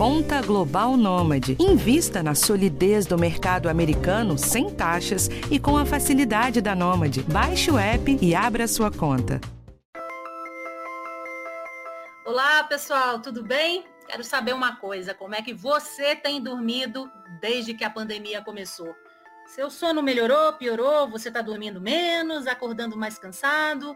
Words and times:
Conta 0.00 0.40
Global 0.40 0.96
Nômade. 0.96 1.58
Invista 1.60 2.22
na 2.22 2.34
solidez 2.34 3.04
do 3.04 3.18
mercado 3.18 3.68
americano 3.68 4.38
sem 4.38 4.74
taxas 4.74 5.28
e 5.50 5.60
com 5.60 5.76
a 5.76 5.84
facilidade 5.84 6.62
da 6.62 6.74
Nômade. 6.74 7.22
Baixe 7.24 7.70
o 7.70 7.78
app 7.78 8.18
e 8.18 8.34
abra 8.34 8.66
sua 8.66 8.90
conta. 8.90 9.38
Olá, 12.24 12.64
pessoal, 12.64 13.20
tudo 13.20 13.42
bem? 13.42 13.84
Quero 14.06 14.24
saber 14.24 14.54
uma 14.54 14.76
coisa, 14.76 15.12
como 15.12 15.34
é 15.34 15.42
que 15.42 15.52
você 15.52 16.16
tem 16.16 16.42
dormido 16.42 17.06
desde 17.38 17.74
que 17.74 17.84
a 17.84 17.90
pandemia 17.90 18.40
começou? 18.40 18.96
Seu 19.48 19.68
sono 19.68 20.02
melhorou, 20.02 20.54
piorou? 20.54 21.10
Você 21.10 21.28
está 21.28 21.42
dormindo 21.42 21.78
menos, 21.78 22.46
acordando 22.46 22.96
mais 22.96 23.18
cansado? 23.18 23.94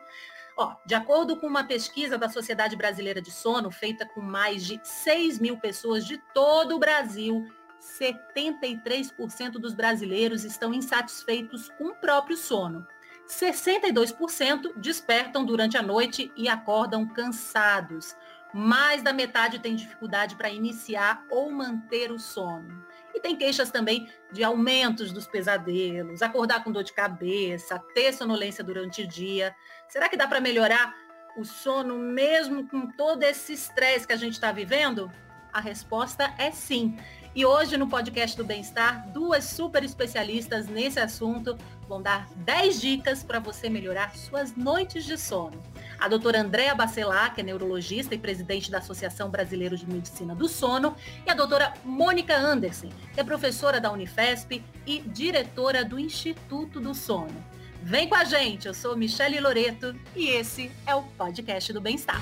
Ó, 0.56 0.76
de 0.86 0.94
acordo 0.94 1.36
com 1.36 1.46
uma 1.46 1.64
pesquisa 1.64 2.16
da 2.16 2.28
Sociedade 2.28 2.76
Brasileira 2.76 3.20
de 3.20 3.30
Sono, 3.30 3.70
feita 3.70 4.06
com 4.06 4.20
mais 4.20 4.64
de 4.64 4.80
6 4.82 5.40
mil 5.40 5.58
pessoas 5.58 6.06
de 6.06 6.18
todo 6.32 6.76
o 6.76 6.78
Brasil, 6.78 7.44
73% 7.80 9.52
dos 9.52 9.74
brasileiros 9.74 10.44
estão 10.44 10.72
insatisfeitos 10.72 11.68
com 11.70 11.88
o 11.88 11.94
próprio 11.94 12.36
sono. 12.36 12.86
62% 13.28 14.74
despertam 14.76 15.44
durante 15.44 15.76
a 15.76 15.82
noite 15.82 16.32
e 16.36 16.48
acordam 16.48 17.06
cansados. 17.06 18.14
Mais 18.52 19.02
da 19.02 19.12
metade 19.12 19.58
tem 19.58 19.74
dificuldade 19.74 20.36
para 20.36 20.50
iniciar 20.50 21.24
ou 21.30 21.50
manter 21.50 22.12
o 22.12 22.18
sono. 22.18 22.84
E 23.14 23.20
tem 23.20 23.36
queixas 23.36 23.70
também 23.70 24.08
de 24.32 24.42
aumentos 24.42 25.12
dos 25.12 25.26
pesadelos, 25.26 26.20
acordar 26.20 26.64
com 26.64 26.72
dor 26.72 26.82
de 26.82 26.92
cabeça, 26.92 27.78
ter 27.94 28.12
sonolência 28.12 28.64
durante 28.64 29.02
o 29.02 29.06
dia. 29.06 29.54
Será 29.88 30.08
que 30.08 30.16
dá 30.16 30.26
para 30.26 30.40
melhorar 30.40 30.94
o 31.36 31.44
sono 31.44 31.96
mesmo 31.96 32.68
com 32.68 32.90
todo 32.90 33.22
esse 33.22 33.52
estresse 33.52 34.06
que 34.06 34.12
a 34.12 34.16
gente 34.16 34.34
está 34.34 34.50
vivendo? 34.50 35.10
A 35.52 35.60
resposta 35.60 36.34
é 36.36 36.50
sim. 36.50 36.98
E 37.34 37.46
hoje 37.46 37.76
no 37.76 37.88
podcast 37.88 38.36
do 38.36 38.44
Bem-Estar, 38.44 39.08
duas 39.10 39.44
super 39.44 39.84
especialistas 39.84 40.66
nesse 40.66 40.98
assunto 40.98 41.56
vão 41.88 42.02
dar 42.02 42.28
10 42.36 42.80
dicas 42.80 43.22
para 43.22 43.38
você 43.38 43.68
melhorar 43.68 44.16
suas 44.16 44.56
noites 44.56 45.04
de 45.04 45.16
sono 45.16 45.62
a 45.98 46.08
doutora 46.08 46.40
Andréa 46.40 46.74
Bacelar, 46.74 47.34
que 47.34 47.40
é 47.40 47.44
neurologista 47.44 48.14
e 48.14 48.18
presidente 48.18 48.70
da 48.70 48.78
Associação 48.78 49.30
Brasileira 49.30 49.76
de 49.76 49.86
Medicina 49.86 50.34
do 50.34 50.48
Sono, 50.48 50.96
e 51.26 51.30
a 51.30 51.34
doutora 51.34 51.74
Mônica 51.84 52.36
Anderson, 52.36 52.90
que 53.12 53.20
é 53.20 53.24
professora 53.24 53.80
da 53.80 53.90
Unifesp 53.90 54.62
e 54.86 55.00
diretora 55.00 55.84
do 55.84 55.98
Instituto 55.98 56.80
do 56.80 56.94
Sono. 56.94 57.44
Vem 57.82 58.08
com 58.08 58.14
a 58.14 58.24
gente, 58.24 58.66
eu 58.66 58.72
sou 58.72 58.96
Michele 58.96 59.38
Loreto 59.38 59.94
e 60.16 60.28
esse 60.28 60.70
é 60.86 60.94
o 60.94 61.02
podcast 61.02 61.72
do 61.72 61.80
Bem-Estar. 61.80 62.20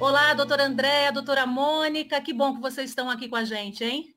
Olá, 0.00 0.34
doutora 0.34 0.64
Andréa, 0.64 1.12
doutora 1.12 1.46
Mônica, 1.46 2.20
que 2.20 2.32
bom 2.32 2.54
que 2.54 2.60
vocês 2.60 2.90
estão 2.90 3.08
aqui 3.08 3.28
com 3.28 3.36
a 3.36 3.44
gente, 3.44 3.84
hein? 3.84 4.12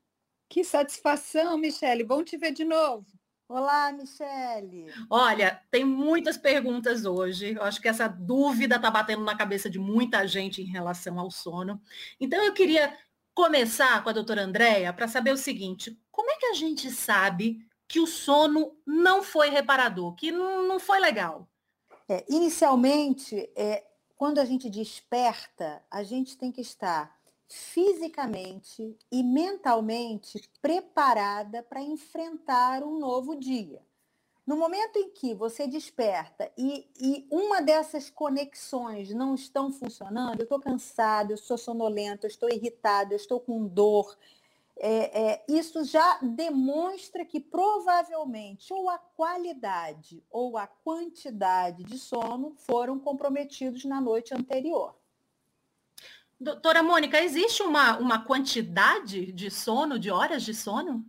Que 0.48 0.64
satisfação, 0.64 1.56
Michele, 1.58 2.02
bom 2.04 2.24
te 2.24 2.36
ver 2.36 2.52
de 2.52 2.64
novo. 2.64 3.06
Olá, 3.48 3.92
Michele. 3.92 4.92
Olha, 5.08 5.62
tem 5.70 5.84
muitas 5.84 6.36
perguntas 6.36 7.04
hoje. 7.04 7.54
Eu 7.54 7.62
acho 7.62 7.80
que 7.80 7.86
essa 7.86 8.08
dúvida 8.08 8.74
está 8.74 8.90
batendo 8.90 9.22
na 9.22 9.36
cabeça 9.36 9.70
de 9.70 9.78
muita 9.78 10.26
gente 10.26 10.60
em 10.60 10.66
relação 10.66 11.18
ao 11.20 11.30
sono. 11.30 11.80
Então, 12.18 12.42
eu 12.42 12.52
queria 12.52 12.98
começar 13.32 14.02
com 14.02 14.10
a 14.10 14.12
doutora 14.12 14.42
Andréia 14.42 14.92
para 14.92 15.06
saber 15.06 15.30
o 15.32 15.36
seguinte: 15.36 15.96
como 16.10 16.28
é 16.28 16.34
que 16.34 16.46
a 16.46 16.54
gente 16.54 16.90
sabe 16.90 17.64
que 17.86 18.00
o 18.00 18.06
sono 18.06 18.76
não 18.84 19.22
foi 19.22 19.48
reparador, 19.48 20.16
que 20.16 20.32
não 20.32 20.80
foi 20.80 20.98
legal? 20.98 21.48
É, 22.08 22.24
inicialmente, 22.28 23.48
é, 23.54 23.84
quando 24.16 24.40
a 24.40 24.44
gente 24.44 24.68
desperta, 24.68 25.84
a 25.88 26.02
gente 26.02 26.36
tem 26.36 26.50
que 26.50 26.60
estar 26.60 27.15
fisicamente 27.48 28.96
e 29.10 29.22
mentalmente 29.22 30.40
preparada 30.60 31.62
para 31.62 31.80
enfrentar 31.80 32.82
um 32.82 32.98
novo 32.98 33.36
dia. 33.36 33.80
No 34.46 34.56
momento 34.56 34.96
em 34.96 35.10
que 35.10 35.34
você 35.34 35.66
desperta 35.66 36.50
e, 36.56 36.88
e 37.00 37.26
uma 37.30 37.60
dessas 37.60 38.08
conexões 38.08 39.12
não 39.12 39.34
estão 39.34 39.72
funcionando, 39.72 40.40
eu 40.40 40.44
estou 40.44 40.60
cansado, 40.60 41.32
eu 41.32 41.34
estou 41.34 41.58
sonolento, 41.58 42.26
eu 42.26 42.30
estou 42.30 42.48
irritado, 42.48 43.12
eu 43.12 43.16
estou 43.16 43.40
com 43.40 43.66
dor, 43.66 44.16
é, 44.78 45.30
é, 45.32 45.44
isso 45.48 45.82
já 45.84 46.18
demonstra 46.20 47.24
que 47.24 47.40
provavelmente 47.40 48.72
ou 48.74 48.90
a 48.90 48.98
qualidade 48.98 50.22
ou 50.30 50.58
a 50.58 50.66
quantidade 50.66 51.82
de 51.82 51.98
sono 51.98 52.54
foram 52.58 52.98
comprometidos 52.98 53.86
na 53.86 54.00
noite 54.00 54.34
anterior. 54.34 54.94
Doutora 56.38 56.82
Mônica, 56.82 57.18
existe 57.18 57.62
uma, 57.62 57.96
uma 57.98 58.22
quantidade 58.22 59.32
de 59.32 59.50
sono, 59.50 59.98
de 59.98 60.10
horas 60.10 60.42
de 60.42 60.52
sono? 60.52 61.04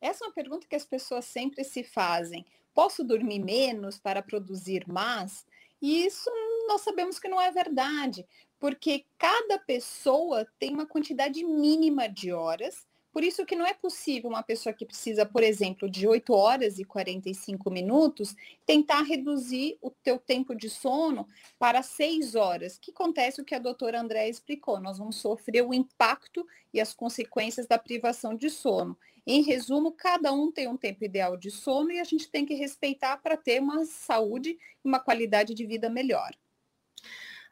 Essa 0.00 0.24
é 0.24 0.28
uma 0.28 0.34
pergunta 0.34 0.66
que 0.66 0.74
as 0.74 0.86
pessoas 0.86 1.26
sempre 1.26 1.62
se 1.62 1.84
fazem. 1.84 2.44
Posso 2.74 3.04
dormir 3.04 3.38
menos 3.38 3.98
para 3.98 4.22
produzir 4.22 4.88
mais? 4.88 5.46
E 5.80 6.06
isso 6.06 6.30
nós 6.66 6.80
sabemos 6.80 7.18
que 7.18 7.28
não 7.28 7.40
é 7.40 7.50
verdade, 7.50 8.26
porque 8.58 9.04
cada 9.18 9.58
pessoa 9.58 10.46
tem 10.58 10.72
uma 10.72 10.86
quantidade 10.86 11.44
mínima 11.44 12.08
de 12.08 12.32
horas 12.32 12.86
por 13.12 13.22
isso 13.22 13.44
que 13.44 13.54
não 13.54 13.66
é 13.66 13.74
possível 13.74 14.30
uma 14.30 14.42
pessoa 14.42 14.72
que 14.72 14.86
precisa, 14.86 15.26
por 15.26 15.42
exemplo, 15.42 15.88
de 15.90 16.08
8 16.08 16.32
horas 16.32 16.78
e 16.78 16.84
45 16.84 17.70
minutos, 17.70 18.34
tentar 18.64 19.02
reduzir 19.02 19.76
o 19.82 19.90
teu 19.90 20.18
tempo 20.18 20.54
de 20.54 20.70
sono 20.70 21.28
para 21.58 21.82
6 21.82 22.34
horas. 22.34 22.78
Que 22.78 22.90
acontece 22.90 23.40
o 23.40 23.44
que 23.44 23.54
a 23.54 23.58
doutora 23.58 24.00
André 24.00 24.28
explicou, 24.28 24.80
nós 24.80 24.96
vamos 24.96 25.16
sofrer 25.16 25.62
o 25.62 25.74
impacto 25.74 26.46
e 26.72 26.80
as 26.80 26.94
consequências 26.94 27.66
da 27.66 27.78
privação 27.78 28.34
de 28.34 28.48
sono. 28.48 28.96
Em 29.26 29.42
resumo, 29.42 29.92
cada 29.92 30.32
um 30.32 30.50
tem 30.50 30.66
um 30.66 30.76
tempo 30.76 31.04
ideal 31.04 31.36
de 31.36 31.50
sono 31.50 31.92
e 31.92 32.00
a 32.00 32.04
gente 32.04 32.28
tem 32.30 32.46
que 32.46 32.54
respeitar 32.54 33.18
para 33.18 33.36
ter 33.36 33.60
uma 33.60 33.84
saúde 33.84 34.50
e 34.50 34.88
uma 34.88 34.98
qualidade 34.98 35.54
de 35.54 35.66
vida 35.66 35.88
melhor. 35.88 36.32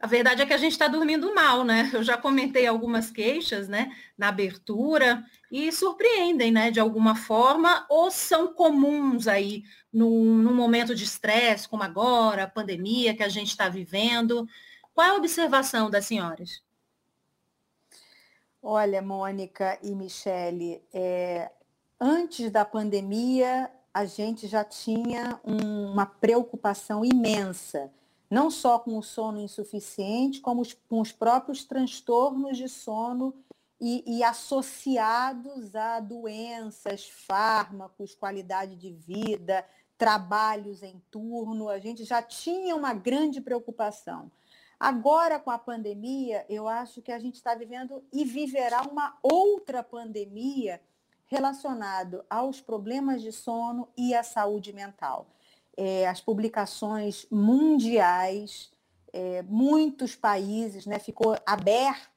A 0.01 0.07
verdade 0.07 0.41
é 0.41 0.47
que 0.47 0.55
a 0.55 0.57
gente 0.57 0.73
está 0.73 0.89
dormindo 0.89 1.35
mal, 1.35 1.63
né? 1.63 1.91
Eu 1.93 2.03
já 2.03 2.17
comentei 2.17 2.67
algumas 2.67 3.11
queixas, 3.11 3.69
né, 3.69 3.95
na 4.17 4.29
abertura 4.29 5.23
e 5.53 5.71
surpreendem, 5.71 6.51
né, 6.51 6.71
de 6.71 6.81
alguma 6.81 7.15
forma, 7.15 7.85
ou 7.87 8.11
são 8.11 8.55
comuns 8.55 9.29
aí 9.29 9.63
num, 9.93 10.37
num 10.37 10.55
momento 10.55 10.95
de 10.95 11.05
estresse, 11.05 11.69
como 11.69 11.83
agora, 11.83 12.45
a 12.45 12.49
pandemia 12.49 13.15
que 13.15 13.23
a 13.23 13.29
gente 13.29 13.49
está 13.49 13.69
vivendo. 13.69 14.49
Qual 14.95 15.07
é 15.07 15.11
a 15.11 15.17
observação 15.17 15.91
das 15.91 16.07
senhoras? 16.07 16.63
Olha, 18.63 19.03
Mônica 19.03 19.79
e 19.83 19.95
Michele, 19.95 20.83
é, 20.95 21.51
antes 22.01 22.51
da 22.51 22.65
pandemia, 22.65 23.71
a 23.93 24.07
gente 24.07 24.47
já 24.47 24.65
tinha 24.65 25.39
um, 25.45 25.93
uma 25.93 26.07
preocupação 26.07 27.05
imensa 27.05 27.91
não 28.31 28.49
só 28.49 28.79
com 28.79 28.97
o 28.97 29.03
sono 29.03 29.41
insuficiente, 29.41 30.41
como 30.41 30.63
com 30.89 31.01
os 31.01 31.11
próprios 31.11 31.65
transtornos 31.65 32.57
de 32.57 32.69
sono 32.69 33.35
e, 33.81 34.19
e, 34.19 34.23
associados 34.23 35.75
a 35.75 35.99
doenças, 35.99 37.09
fármacos, 37.09 38.15
qualidade 38.15 38.77
de 38.77 38.93
vida, 38.93 39.67
trabalhos 39.99 40.83
em 40.83 41.03
turno. 41.11 41.69
A 41.69 41.79
gente 41.81 42.05
já 42.05 42.23
tinha 42.23 42.77
uma 42.77 42.95
grande 42.95 43.41
preocupação. 43.41 44.31
Agora, 44.79 45.41
com 45.41 45.51
a 45.51 45.59
pandemia, 45.59 46.47
eu 46.49 46.69
acho 46.69 47.03
que 47.03 47.11
a 47.11 47.19
gente 47.19 47.35
está 47.35 47.55
vivendo 47.55 48.03
e 48.13 48.25
viverá 48.25 48.83
uma 48.83 49.19
outra 49.23 49.83
pandemia 49.83 50.81
relacionado 51.27 52.25
aos 52.31 52.61
problemas 52.61 53.23
de 53.23 53.33
sono 53.33 53.89
e 53.97 54.15
à 54.15 54.23
saúde 54.23 54.73
mental 54.73 55.27
é, 55.77 56.07
as 56.09 56.21
publicações 56.21 57.27
mundiais, 57.31 58.71
é, 59.13 59.43
muitos 59.43 60.15
países, 60.15 60.87
né, 60.87 60.99
ficou 60.99 61.37
aberto 61.47 62.11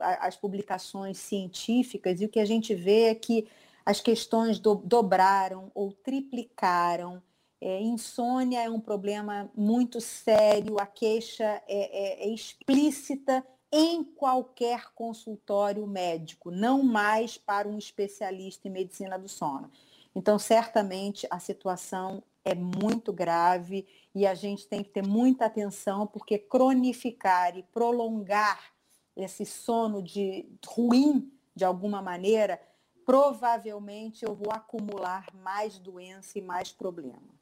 às 0.00 0.36
publicações 0.36 1.18
científicas 1.18 2.20
e 2.20 2.24
o 2.24 2.28
que 2.28 2.40
a 2.40 2.44
gente 2.44 2.74
vê 2.74 3.04
é 3.04 3.14
que 3.14 3.46
as 3.84 4.00
questões 4.00 4.58
do, 4.58 4.74
dobraram 4.74 5.70
ou 5.74 5.92
triplicaram. 5.92 7.22
É, 7.60 7.80
insônia 7.80 8.62
é 8.62 8.70
um 8.70 8.80
problema 8.80 9.50
muito 9.54 10.00
sério, 10.00 10.80
a 10.80 10.86
queixa 10.86 11.44
é, 11.44 12.24
é, 12.24 12.28
é 12.28 12.28
explícita 12.32 13.46
em 13.70 14.02
qualquer 14.02 14.92
consultório 14.94 15.86
médico, 15.86 16.50
não 16.50 16.82
mais 16.82 17.36
para 17.38 17.68
um 17.68 17.78
especialista 17.78 18.66
em 18.66 18.70
medicina 18.70 19.18
do 19.18 19.28
sono. 19.28 19.70
Então, 20.14 20.38
certamente, 20.38 21.26
a 21.30 21.38
situação 21.38 22.22
é 22.50 22.54
muito 22.54 23.12
grave 23.12 23.86
e 24.14 24.26
a 24.26 24.34
gente 24.34 24.66
tem 24.66 24.82
que 24.82 24.90
ter 24.90 25.06
muita 25.06 25.46
atenção, 25.46 26.06
porque 26.06 26.38
cronificar 26.38 27.56
e 27.56 27.62
prolongar 27.62 28.72
esse 29.16 29.44
sono 29.44 30.02
de 30.02 30.46
ruim, 30.66 31.30
de 31.54 31.64
alguma 31.64 32.00
maneira, 32.00 32.60
provavelmente 33.04 34.24
eu 34.24 34.34
vou 34.34 34.52
acumular 34.52 35.26
mais 35.34 35.78
doença 35.78 36.38
e 36.38 36.42
mais 36.42 36.72
problema. 36.72 37.40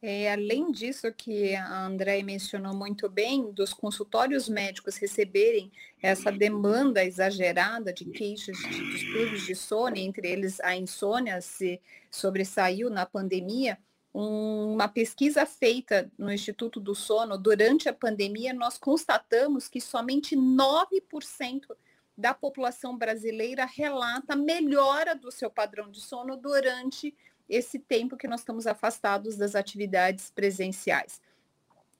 É, 0.00 0.32
além 0.32 0.70
disso 0.70 1.12
que 1.12 1.56
a 1.56 1.84
André 1.84 2.22
mencionou 2.22 2.72
muito 2.72 3.08
bem, 3.08 3.50
dos 3.50 3.72
consultórios 3.72 4.48
médicos 4.48 4.96
receberem 4.96 5.72
essa 6.00 6.30
demanda 6.30 7.04
exagerada 7.04 7.92
de 7.92 8.04
queixas 8.04 8.56
de 8.56 8.92
distúrbios 8.92 9.44
de 9.44 9.56
sono, 9.56 9.96
entre 9.96 10.28
eles 10.30 10.60
a 10.60 10.76
insônia 10.76 11.40
se 11.40 11.80
sobressaiu 12.08 12.88
na 12.88 13.04
pandemia, 13.04 13.76
uma 14.12 14.88
pesquisa 14.88 15.44
feita 15.44 16.10
no 16.18 16.32
Instituto 16.32 16.80
do 16.80 16.94
Sono 16.94 17.36
durante 17.36 17.88
a 17.88 17.92
pandemia, 17.92 18.52
nós 18.52 18.78
constatamos 18.78 19.68
que 19.68 19.80
somente 19.80 20.36
9% 20.36 21.76
da 22.16 22.34
população 22.34 22.96
brasileira 22.96 23.64
relata 23.64 24.34
melhora 24.34 25.14
do 25.14 25.30
seu 25.30 25.50
padrão 25.50 25.88
de 25.90 26.00
sono 26.00 26.36
durante 26.36 27.14
esse 27.48 27.78
tempo 27.78 28.16
que 28.16 28.26
nós 28.26 28.40
estamos 28.40 28.66
afastados 28.66 29.36
das 29.36 29.54
atividades 29.54 30.30
presenciais. 30.30 31.20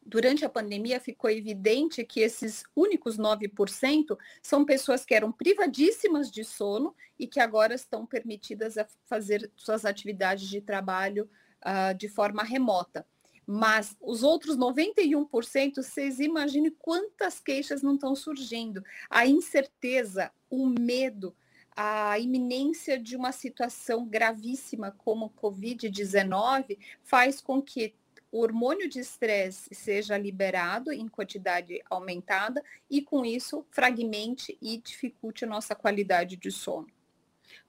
Durante 0.04 0.44
a 0.44 0.48
pandemia, 0.48 0.98
ficou 0.98 1.30
evidente 1.30 2.02
que 2.02 2.20
esses 2.20 2.64
únicos 2.74 3.18
9% 3.18 4.18
são 4.42 4.64
pessoas 4.64 5.04
que 5.04 5.14
eram 5.14 5.30
privadíssimas 5.30 6.30
de 6.30 6.44
sono 6.44 6.96
e 7.18 7.26
que 7.26 7.38
agora 7.38 7.74
estão 7.74 8.06
permitidas 8.06 8.78
a 8.78 8.86
fazer 9.04 9.50
suas 9.54 9.84
atividades 9.84 10.48
de 10.48 10.60
trabalho 10.60 11.28
uh, 11.64 11.94
de 11.96 12.08
forma 12.08 12.42
remota. 12.42 13.06
Mas 13.46 13.96
os 14.00 14.22
outros 14.22 14.58
91%, 14.58 15.76
vocês 15.76 16.20
imaginem 16.20 16.70
quantas 16.78 17.40
queixas 17.40 17.80
não 17.80 17.94
estão 17.94 18.14
surgindo. 18.14 18.84
A 19.08 19.26
incerteza, 19.26 20.30
o 20.50 20.66
medo, 20.66 21.34
a 21.74 22.18
iminência 22.18 22.98
de 22.98 23.16
uma 23.16 23.32
situação 23.32 24.04
gravíssima 24.04 24.90
como 24.98 25.26
o 25.26 25.30
Covid-19 25.30 26.76
faz 27.02 27.40
com 27.40 27.62
que 27.62 27.94
o 28.30 28.40
hormônio 28.40 28.88
de 28.88 29.00
estresse 29.00 29.74
seja 29.74 30.18
liberado 30.18 30.92
em 30.92 31.08
quantidade 31.08 31.80
aumentada 31.88 32.62
e, 32.90 33.00
com 33.00 33.24
isso, 33.24 33.64
fragmente 33.70 34.58
e 34.60 34.76
dificulte 34.76 35.44
a 35.44 35.48
nossa 35.48 35.74
qualidade 35.74 36.36
de 36.36 36.50
sono. 36.50 36.97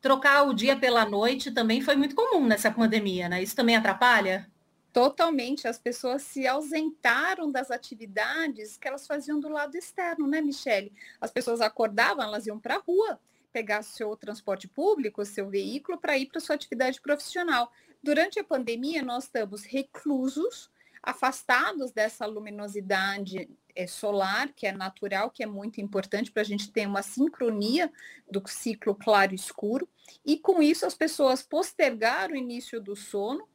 Trocar 0.01 0.43
o 0.43 0.53
dia 0.53 0.77
pela 0.77 1.05
noite 1.05 1.51
também 1.51 1.81
foi 1.81 1.95
muito 1.95 2.15
comum 2.15 2.45
nessa 2.45 2.71
pandemia, 2.71 3.27
né? 3.27 3.43
Isso 3.43 3.55
também 3.55 3.75
atrapalha? 3.75 4.49
Totalmente. 4.93 5.67
As 5.67 5.77
pessoas 5.77 6.23
se 6.23 6.47
ausentaram 6.47 7.51
das 7.51 7.69
atividades 7.69 8.77
que 8.77 8.87
elas 8.87 9.05
faziam 9.05 9.39
do 9.39 9.49
lado 9.49 9.75
externo, 9.75 10.27
né, 10.27 10.41
Michele? 10.41 10.93
As 11.19 11.31
pessoas 11.31 11.61
acordavam, 11.61 12.23
elas 12.23 12.47
iam 12.47 12.59
para 12.59 12.75
a 12.75 12.79
rua, 12.79 13.19
pegar 13.51 13.83
seu 13.83 14.15
transporte 14.15 14.67
público, 14.67 15.25
seu 15.25 15.49
veículo, 15.49 15.97
para 15.97 16.17
ir 16.17 16.27
para 16.27 16.39
sua 16.39 16.55
atividade 16.55 17.01
profissional. 17.01 17.71
Durante 18.01 18.39
a 18.39 18.43
pandemia, 18.43 19.03
nós 19.03 19.25
estamos 19.25 19.63
reclusos, 19.63 20.71
afastados 21.03 21.91
dessa 21.91 22.25
luminosidade 22.25 23.49
é, 23.79 23.87
solar, 23.87 24.51
que 24.53 24.67
é 24.67 24.73
natural, 24.73 25.31
que 25.31 25.41
é 25.41 25.45
muito 25.45 25.79
importante 25.79 26.31
para 26.31 26.41
a 26.41 26.45
gente 26.45 26.69
ter 26.69 26.85
uma 26.85 27.01
sincronia 27.01 27.89
do 28.29 28.43
ciclo 28.45 28.93
claro 28.93 29.31
e 29.31 29.35
escuro. 29.35 29.87
E 30.25 30.37
com 30.37 30.61
isso, 30.61 30.85
as 30.85 30.93
pessoas 30.93 31.41
postergaram 31.41 32.33
o 32.33 32.37
início 32.37 32.81
do 32.81 32.93
sono, 32.93 33.47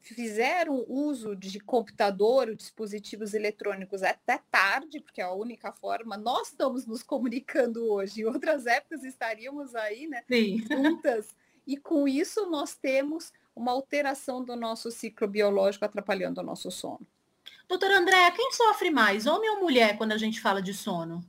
fizeram 0.00 0.84
uso 0.86 1.34
de 1.34 1.58
computador, 1.58 2.54
dispositivos 2.54 3.34
eletrônicos 3.34 4.04
até 4.04 4.40
tarde, 4.48 5.00
porque 5.00 5.20
é 5.20 5.24
a 5.24 5.32
única 5.32 5.72
forma, 5.72 6.16
nós 6.16 6.48
estamos 6.48 6.86
nos 6.86 7.02
comunicando 7.02 7.84
hoje, 7.84 8.20
em 8.20 8.24
outras 8.30 8.64
épocas 8.64 9.02
estaríamos 9.02 9.74
aí, 9.74 10.06
né, 10.06 10.22
Sim. 10.28 10.58
juntas, 10.68 11.34
e 11.66 11.76
com 11.76 12.06
isso 12.06 12.48
nós 12.48 12.76
temos 12.76 13.32
uma 13.56 13.72
alteração 13.72 14.44
do 14.44 14.54
nosso 14.54 14.88
ciclo 14.92 15.26
biológico 15.26 15.84
atrapalhando 15.84 16.40
o 16.40 16.44
nosso 16.44 16.70
sono. 16.70 17.04
Doutora 17.68 17.98
Andréa, 17.98 18.30
quem 18.32 18.52
sofre 18.52 18.90
mais, 18.90 19.26
homem 19.26 19.50
ou 19.50 19.60
mulher, 19.60 19.96
quando 19.98 20.12
a 20.12 20.18
gente 20.18 20.40
fala 20.40 20.62
de 20.62 20.72
sono? 20.72 21.24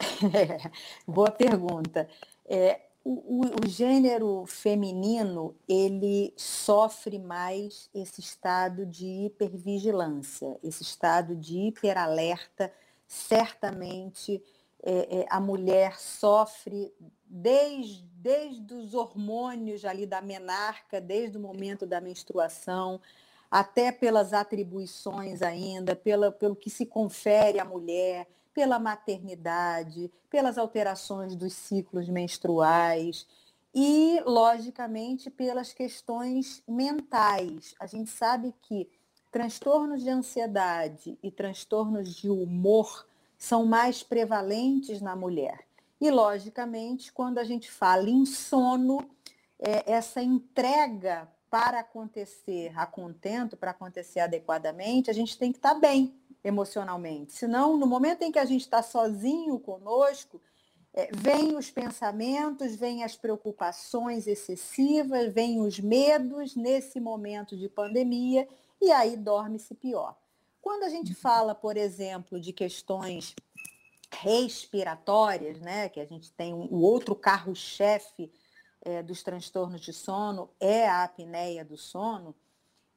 É, 0.00 0.70
boa 1.06 1.30
pergunta. 1.30 2.08
É, 2.44 2.80
o, 3.04 3.42
o, 3.62 3.68
gênero 3.68 4.46
feminino 4.46 5.54
ele 5.68 6.32
sofre 6.36 7.18
mais 7.18 7.90
esse 7.94 8.20
estado 8.20 8.86
de 8.86 9.06
hipervigilância, 9.26 10.58
esse 10.62 10.82
estado 10.82 11.36
de 11.36 11.58
hiperalerta. 11.58 12.72
Certamente 13.06 14.42
é, 14.82 15.20
é, 15.20 15.26
a 15.28 15.38
mulher 15.38 15.98
sofre 15.98 16.92
desde, 17.26 18.02
desde 18.16 18.74
os 18.74 18.94
hormônios 18.94 19.84
ali 19.84 20.06
da 20.06 20.22
menarca, 20.22 21.00
desde 21.00 21.36
o 21.36 21.40
momento 21.40 21.86
da 21.86 22.00
menstruação, 22.00 23.00
até 23.54 23.92
pelas 23.92 24.32
atribuições 24.32 25.40
ainda, 25.40 25.94
pela, 25.94 26.32
pelo 26.32 26.56
que 26.56 26.68
se 26.68 26.84
confere 26.84 27.60
à 27.60 27.64
mulher, 27.64 28.26
pela 28.52 28.80
maternidade, 28.80 30.10
pelas 30.28 30.58
alterações 30.58 31.36
dos 31.36 31.52
ciclos 31.52 32.08
menstruais 32.08 33.28
e, 33.72 34.20
logicamente, 34.26 35.30
pelas 35.30 35.72
questões 35.72 36.64
mentais. 36.66 37.76
A 37.78 37.86
gente 37.86 38.10
sabe 38.10 38.52
que 38.62 38.90
transtornos 39.30 40.02
de 40.02 40.10
ansiedade 40.10 41.16
e 41.22 41.30
transtornos 41.30 42.12
de 42.12 42.28
humor 42.28 43.06
são 43.38 43.64
mais 43.64 44.02
prevalentes 44.02 45.00
na 45.00 45.14
mulher. 45.14 45.64
E, 46.00 46.10
logicamente, 46.10 47.12
quando 47.12 47.38
a 47.38 47.44
gente 47.44 47.70
fala 47.70 48.10
em 48.10 48.26
sono, 48.26 49.08
é, 49.60 49.92
essa 49.92 50.20
entrega 50.20 51.28
para 51.54 51.78
acontecer 51.78 52.72
a 52.76 52.84
contento, 52.84 53.56
para 53.56 53.70
acontecer 53.70 54.18
adequadamente, 54.18 55.08
a 55.08 55.14
gente 55.14 55.38
tem 55.38 55.52
que 55.52 55.58
estar 55.58 55.74
bem 55.74 56.12
emocionalmente. 56.42 57.32
Senão, 57.32 57.76
no 57.76 57.86
momento 57.86 58.22
em 58.22 58.32
que 58.32 58.40
a 58.40 58.44
gente 58.44 58.62
está 58.62 58.82
sozinho 58.82 59.56
conosco, 59.60 60.42
é, 60.92 61.08
os 61.56 61.70
pensamentos, 61.70 62.74
vêm 62.74 63.04
as 63.04 63.14
preocupações 63.14 64.26
excessivas, 64.26 65.32
vêm 65.32 65.60
os 65.60 65.78
medos 65.78 66.56
nesse 66.56 66.98
momento 66.98 67.56
de 67.56 67.68
pandemia 67.68 68.48
e 68.82 68.90
aí 68.90 69.16
dorme-se 69.16 69.76
pior. 69.76 70.18
Quando 70.60 70.82
a 70.82 70.88
gente 70.88 71.14
fala, 71.14 71.54
por 71.54 71.76
exemplo, 71.76 72.40
de 72.40 72.52
questões 72.52 73.32
respiratórias, 74.10 75.60
né, 75.60 75.88
que 75.88 76.00
a 76.00 76.04
gente 76.04 76.32
tem 76.32 76.52
o 76.52 76.56
um, 76.56 76.82
outro 76.82 77.14
carro-chefe 77.14 78.28
é, 78.84 79.02
dos 79.02 79.22
transtornos 79.22 79.80
de 79.80 79.92
sono 79.92 80.50
é 80.60 80.86
a 80.86 81.04
apneia 81.04 81.64
do 81.64 81.76
sono, 81.76 82.34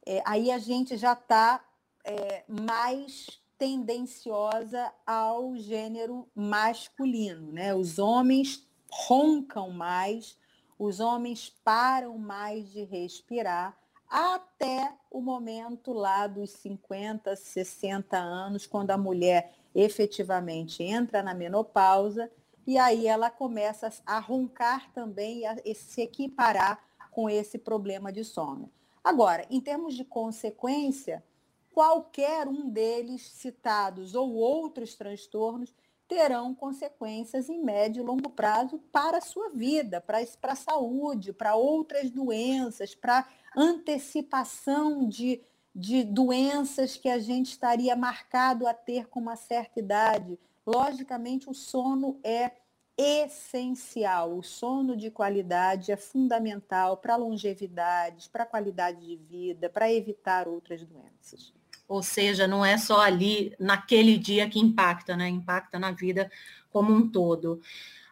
é, 0.04 0.22
aí 0.24 0.50
a 0.50 0.58
gente 0.58 0.96
já 0.96 1.14
está 1.14 1.64
é, 2.04 2.44
mais 2.46 3.40
tendenciosa 3.58 4.92
ao 5.06 5.56
gênero 5.56 6.28
masculino. 6.34 7.52
Né? 7.52 7.74
Os 7.74 7.98
homens 7.98 8.66
roncam 8.90 9.70
mais, 9.70 10.38
os 10.78 11.00
homens 11.00 11.50
param 11.64 12.16
mais 12.18 12.70
de 12.70 12.84
respirar 12.84 13.76
até 14.08 14.94
o 15.10 15.20
momento 15.20 15.92
lá 15.92 16.26
dos 16.26 16.50
50, 16.50 17.36
60 17.36 18.16
anos, 18.16 18.66
quando 18.66 18.90
a 18.90 18.96
mulher 18.96 19.52
efetivamente 19.74 20.82
entra 20.82 21.22
na 21.22 21.34
menopausa 21.34 22.30
e 22.68 22.76
aí 22.76 23.06
ela 23.06 23.30
começa 23.30 23.90
a 24.04 24.18
roncar 24.18 24.92
também 24.92 25.38
e 25.38 25.46
a 25.46 25.56
se 25.74 26.02
equiparar 26.02 26.78
com 27.10 27.30
esse 27.30 27.56
problema 27.56 28.12
de 28.12 28.22
sono. 28.22 28.70
Agora, 29.02 29.46
em 29.48 29.58
termos 29.58 29.94
de 29.94 30.04
consequência, 30.04 31.24
qualquer 31.72 32.46
um 32.46 32.68
deles 32.68 33.22
citados 33.22 34.14
ou 34.14 34.34
outros 34.34 34.94
transtornos 34.94 35.74
terão 36.06 36.54
consequências 36.54 37.48
em 37.48 37.58
médio 37.64 38.02
e 38.02 38.06
longo 38.06 38.28
prazo 38.28 38.78
para 38.92 39.16
a 39.16 39.22
sua 39.22 39.48
vida, 39.48 39.98
para, 39.98 40.18
a 40.42 40.54
saúde, 40.54 41.32
para 41.32 41.56
outras 41.56 42.10
doenças, 42.10 42.94
para 42.94 43.26
antecipação 43.56 45.08
de, 45.08 45.40
de 45.74 46.04
doenças 46.04 46.98
que 46.98 47.08
a 47.08 47.18
gente 47.18 47.46
estaria 47.46 47.96
marcado 47.96 48.66
a 48.66 48.74
ter 48.74 49.08
com 49.08 49.20
uma 49.20 49.36
certa 49.36 49.78
idade. 49.80 50.38
Logicamente, 50.68 51.48
o 51.48 51.54
sono 51.54 52.20
é 52.22 52.52
essencial. 52.94 54.36
O 54.36 54.42
sono 54.42 54.94
de 54.94 55.10
qualidade 55.10 55.90
é 55.90 55.96
fundamental 55.96 56.98
para 56.98 57.14
a 57.14 57.16
longevidade, 57.16 58.28
para 58.28 58.42
a 58.42 58.46
qualidade 58.46 59.00
de 59.06 59.16
vida, 59.16 59.70
para 59.70 59.90
evitar 59.90 60.46
outras 60.46 60.84
doenças. 60.84 61.54
Ou 61.88 62.02
seja, 62.02 62.46
não 62.46 62.62
é 62.62 62.76
só 62.76 63.00
ali 63.00 63.54
naquele 63.58 64.18
dia 64.18 64.46
que 64.46 64.58
impacta, 64.58 65.16
né? 65.16 65.26
Impacta 65.26 65.78
na 65.78 65.90
vida 65.90 66.30
como 66.68 66.92
um 66.92 67.08
todo. 67.08 67.62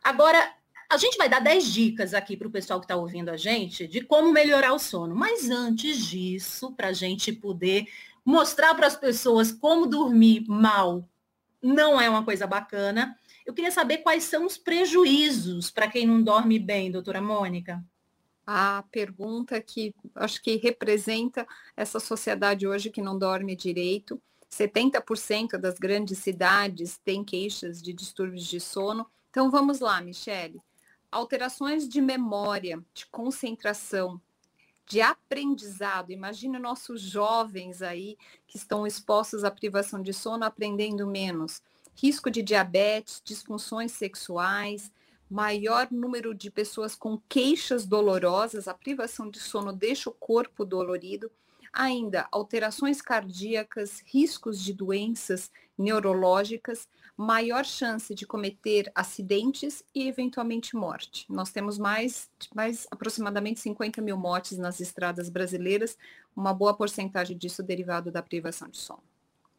Agora, 0.03 0.55
a 0.89 0.97
gente 0.97 1.19
vai 1.19 1.29
dar 1.29 1.41
10 1.41 1.71
dicas 1.75 2.15
aqui 2.15 2.39
para 2.39 2.49
o 2.49 2.51
pessoal 2.51 2.81
que 2.81 2.87
está 2.87 2.97
ouvindo 2.97 3.29
a 3.29 3.37
gente 3.37 3.87
de 3.87 4.01
como 4.01 4.33
melhorar 4.33 4.73
o 4.73 4.79
sono. 4.79 5.15
Mas 5.15 5.51
antes 5.51 5.99
disso, 6.07 6.73
para 6.73 6.89
a 6.89 6.93
gente 6.95 7.35
poder 7.35 7.87
mostrar 8.25 8.75
para 8.75 8.87
as 8.87 8.97
pessoas 8.97 9.53
como 9.53 9.87
dormir 9.87 10.47
mal 10.49 11.07
não 11.67 12.01
é 12.01 12.09
uma 12.09 12.25
coisa 12.25 12.47
bacana, 12.47 13.19
eu 13.45 13.53
queria 13.55 13.71
saber 13.71 13.99
quais 13.99 14.25
são 14.25 14.45
os 14.45 14.57
prejuízos 14.57 15.71
para 15.71 15.89
quem 15.89 16.07
não 16.07 16.23
dorme 16.23 16.59
bem, 16.59 16.91
doutora 16.91 17.21
Mônica. 17.21 17.85
A 18.47 18.85
pergunta 18.91 19.61
que 19.61 19.95
acho 20.15 20.43
que 20.43 20.57
representa 20.57 21.47
essa 21.77 21.99
sociedade 21.99 22.67
hoje 22.67 22.91
que 22.91 23.03
não 23.03 23.19
dorme 23.19 23.57
direito. 23.57 24.21
70% 24.51 25.59
das 25.59 25.75
grandes 25.79 26.19
cidades 26.19 26.97
têm 26.99 27.25
queixas 27.25 27.83
de 27.83 27.93
distúrbios 27.93 28.47
de 28.47 28.61
sono. 28.61 29.07
Então 29.31 29.51
vamos 29.51 29.81
lá, 29.81 30.01
Michele. 30.01 30.61
Alterações 31.11 31.89
de 31.89 32.01
memória, 32.01 32.83
de 32.95 33.07
concentração, 33.07 34.21
de 34.87 35.01
aprendizado. 35.01 36.13
Imagine 36.13 36.59
nossos 36.59 37.01
jovens 37.01 37.83
aí 37.83 38.17
que 38.47 38.57
estão 38.57 38.87
expostos 38.87 39.45
à 39.45 39.51
privação 39.51 40.01
de 40.01 40.13
sono 40.13 40.45
aprendendo 40.45 41.07
menos. 41.07 41.61
Risco 41.95 42.31
de 42.31 42.43
diabetes, 42.43 43.21
disfunções 43.25 43.93
sexuais, 43.93 44.93
maior 45.29 45.89
número 45.91 46.35
de 46.35 46.51
pessoas 46.51 46.95
com 46.95 47.19
queixas 47.29 47.85
dolorosas, 47.85 48.69
a 48.69 48.75
privação 48.75 49.29
de 49.29 49.41
sono 49.41 49.73
deixa 49.73 50.09
o 50.09 50.13
corpo 50.13 50.65
dolorido. 50.65 51.31
Ainda, 51.73 52.29
alterações 52.31 53.03
cardíacas, 53.03 54.03
riscos 54.07 54.63
de 54.63 54.73
doenças 54.73 55.51
neurológicas, 55.77 56.89
maior 57.17 57.65
chance 57.65 58.15
de 58.15 58.27
cometer 58.27 58.91
acidentes 58.95 59.83
e 59.95 60.07
eventualmente 60.07 60.77
morte. 60.77 61.25
Nós 61.31 61.51
temos 61.51 61.79
mais, 61.79 62.31
mais 62.55 62.87
aproximadamente 62.91 63.61
50 63.61 64.03
mil 64.03 64.17
mortes 64.17 64.59
nas 64.59 64.81
estradas 64.81 65.31
brasileiras, 65.31 65.97
uma 66.37 66.53
boa 66.53 66.75
porcentagem 66.75 67.37
disso 67.37 67.63
derivado 67.63 68.11
da 68.11 68.23
privação 68.23 68.69
de 68.69 68.77
sono. 68.77 69.03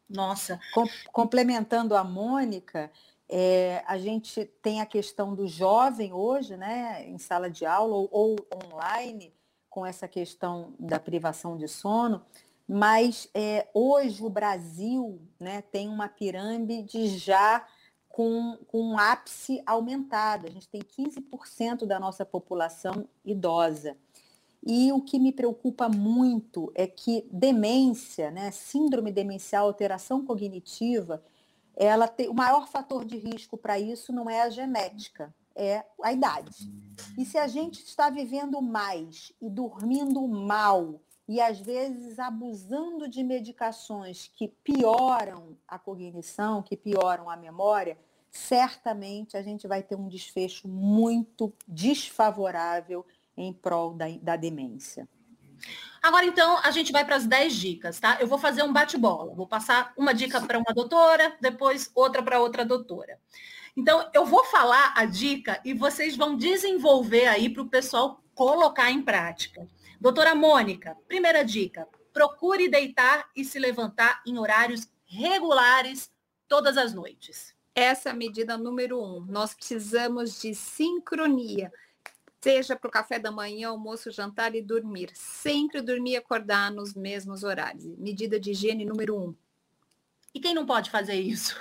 Nossa. 0.08 0.60
Com, 0.72 0.86
complementando 1.12 1.96
a 1.96 2.04
Mônica, 2.04 2.90
é, 3.28 3.82
a 3.86 3.98
gente 3.98 4.44
tem 4.62 4.80
a 4.80 4.86
questão 4.86 5.34
do 5.34 5.46
jovem 5.46 6.12
hoje, 6.12 6.56
né, 6.56 7.06
em 7.06 7.18
sala 7.18 7.50
de 7.50 7.66
aula 7.66 7.96
ou, 7.96 8.08
ou 8.10 8.36
online, 8.64 9.34
com 9.68 9.84
essa 9.84 10.08
questão 10.08 10.72
da 10.78 10.98
privação 10.98 11.56
de 11.56 11.68
sono. 11.68 12.24
Mas 12.68 13.30
é, 13.32 13.66
hoje 13.72 14.22
o 14.22 14.28
Brasil 14.28 15.22
né, 15.40 15.62
tem 15.62 15.88
uma 15.88 16.06
pirâmide 16.06 17.08
já 17.16 17.66
com, 18.10 18.58
com 18.66 18.82
um 18.82 18.98
ápice 18.98 19.62
aumentado. 19.64 20.46
A 20.46 20.50
gente 20.50 20.68
tem 20.68 20.82
15% 20.82 21.86
da 21.86 21.98
nossa 21.98 22.26
população 22.26 23.08
idosa. 23.24 23.96
E 24.62 24.92
o 24.92 25.00
que 25.00 25.18
me 25.18 25.32
preocupa 25.32 25.88
muito 25.88 26.70
é 26.74 26.86
que 26.86 27.26
demência, 27.32 28.30
né, 28.30 28.50
síndrome 28.50 29.12
demencial, 29.12 29.66
alteração 29.66 30.24
cognitiva, 30.24 31.22
ela 31.74 32.08
tem 32.08 32.28
o 32.28 32.34
maior 32.34 32.68
fator 32.68 33.04
de 33.04 33.16
risco 33.16 33.56
para 33.56 33.78
isso 33.78 34.12
não 34.12 34.28
é 34.28 34.42
a 34.42 34.50
genética, 34.50 35.32
é 35.54 35.84
a 36.02 36.12
idade. 36.12 36.68
E 37.16 37.24
se 37.24 37.38
a 37.38 37.46
gente 37.46 37.84
está 37.84 38.10
vivendo 38.10 38.60
mais 38.60 39.32
e 39.40 39.48
dormindo 39.48 40.26
mal 40.26 41.00
e 41.28 41.40
às 41.40 41.60
vezes 41.60 42.18
abusando 42.18 43.06
de 43.06 43.22
medicações 43.22 44.30
que 44.34 44.48
pioram 44.48 45.56
a 45.68 45.78
cognição, 45.78 46.62
que 46.62 46.74
pioram 46.74 47.28
a 47.28 47.36
memória, 47.36 47.98
certamente 48.30 49.36
a 49.36 49.42
gente 49.42 49.68
vai 49.68 49.82
ter 49.82 49.94
um 49.94 50.08
desfecho 50.08 50.66
muito 50.66 51.52
desfavorável 51.66 53.04
em 53.36 53.52
prol 53.52 53.92
da, 53.92 54.06
da 54.22 54.36
demência. 54.36 55.06
Agora, 56.02 56.24
então, 56.24 56.58
a 56.62 56.70
gente 56.70 56.92
vai 56.92 57.04
para 57.04 57.16
as 57.16 57.26
10 57.26 57.54
dicas, 57.54 58.00
tá? 58.00 58.16
Eu 58.20 58.26
vou 58.26 58.38
fazer 58.38 58.62
um 58.62 58.72
bate-bola. 58.72 59.34
Vou 59.34 59.46
passar 59.46 59.92
uma 59.96 60.14
dica 60.14 60.40
para 60.40 60.58
uma 60.58 60.72
doutora, 60.72 61.36
depois 61.40 61.90
outra 61.94 62.22
para 62.22 62.40
outra 62.40 62.64
doutora. 62.64 63.18
Então, 63.76 64.08
eu 64.14 64.24
vou 64.24 64.44
falar 64.44 64.94
a 64.96 65.04
dica 65.04 65.60
e 65.64 65.74
vocês 65.74 66.16
vão 66.16 66.36
desenvolver 66.36 67.26
aí 67.26 67.48
para 67.48 67.62
o 67.62 67.68
pessoal 67.68 68.22
colocar 68.34 68.90
em 68.90 69.02
prática. 69.02 69.66
Doutora 70.00 70.34
Mônica, 70.34 70.96
primeira 71.08 71.44
dica: 71.44 71.88
procure 72.12 72.68
deitar 72.68 73.28
e 73.34 73.44
se 73.44 73.58
levantar 73.58 74.22
em 74.24 74.38
horários 74.38 74.88
regulares 75.04 76.10
todas 76.46 76.76
as 76.76 76.94
noites. 76.94 77.54
Essa 77.74 78.08
é 78.08 78.12
a 78.12 78.14
medida 78.14 78.56
número 78.56 79.00
um. 79.00 79.20
Nós 79.26 79.54
precisamos 79.54 80.40
de 80.40 80.54
sincronia, 80.54 81.72
seja 82.40 82.76
para 82.76 82.88
o 82.88 82.92
café 82.92 83.18
da 83.18 83.30
manhã, 83.30 83.68
almoço, 83.68 84.10
jantar 84.10 84.54
e 84.54 84.62
dormir. 84.62 85.10
Sempre 85.14 85.80
dormir 85.80 86.12
e 86.12 86.16
acordar 86.16 86.70
nos 86.70 86.94
mesmos 86.94 87.42
horários. 87.42 87.84
Medida 87.96 88.38
de 88.38 88.52
higiene 88.52 88.84
número 88.84 89.16
um. 89.16 89.34
E 90.34 90.40
quem 90.40 90.54
não 90.54 90.66
pode 90.66 90.90
fazer 90.90 91.14
isso? 91.14 91.56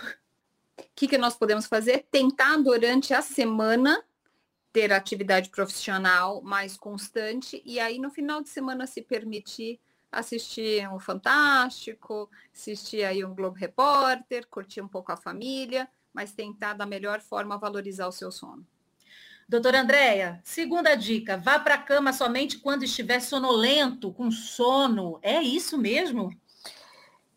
O 0.79 0.84
que, 0.96 1.08
que 1.08 1.17
nós 1.17 1.36
podemos 1.36 1.65
fazer? 1.65 2.06
Tentar 2.12 2.58
durante 2.58 3.13
a 3.13 3.22
semana 3.22 4.03
ter 4.77 4.93
atividade 4.93 5.50
profissional 5.50 6.39
mais 6.43 6.77
constante 6.77 7.63
e 7.65 7.79
aí 7.79 7.98
no 7.98 8.12
final 8.12 8.43
de 8.43 8.50
semana 8.50 8.86
se 8.86 9.01
permitir 9.01 9.79
assistir 10.12 10.88
um 10.88 11.00
Fantástico, 11.00 12.29
assistir 12.53 13.03
aí 13.03 13.25
um 13.25 13.34
Globo 13.34 13.57
Repórter, 13.57 14.46
curtir 14.48 14.81
um 14.81 14.88
pouco 14.88 15.12
a 15.12 15.17
família, 15.17 15.89
mas 16.13 16.31
tentar 16.31 16.74
da 16.74 16.86
melhor 16.86 17.22
forma 17.22 17.57
valorizar 17.57 18.05
o 18.05 18.12
seu 18.12 18.31
sono. 18.31 18.63
Doutora 19.50 19.81
Andréia, 19.81 20.39
segunda 20.43 20.93
dica, 20.93 21.38
vá 21.38 21.57
para 21.57 21.74
a 21.74 21.81
cama 21.81 22.13
somente 22.13 22.60
quando 22.60 22.84
estiver 22.84 23.19
sonolento, 23.19 24.13
com 24.13 24.29
sono. 24.29 25.17
É 25.24 25.41
isso 25.41 25.75
mesmo? 25.75 26.29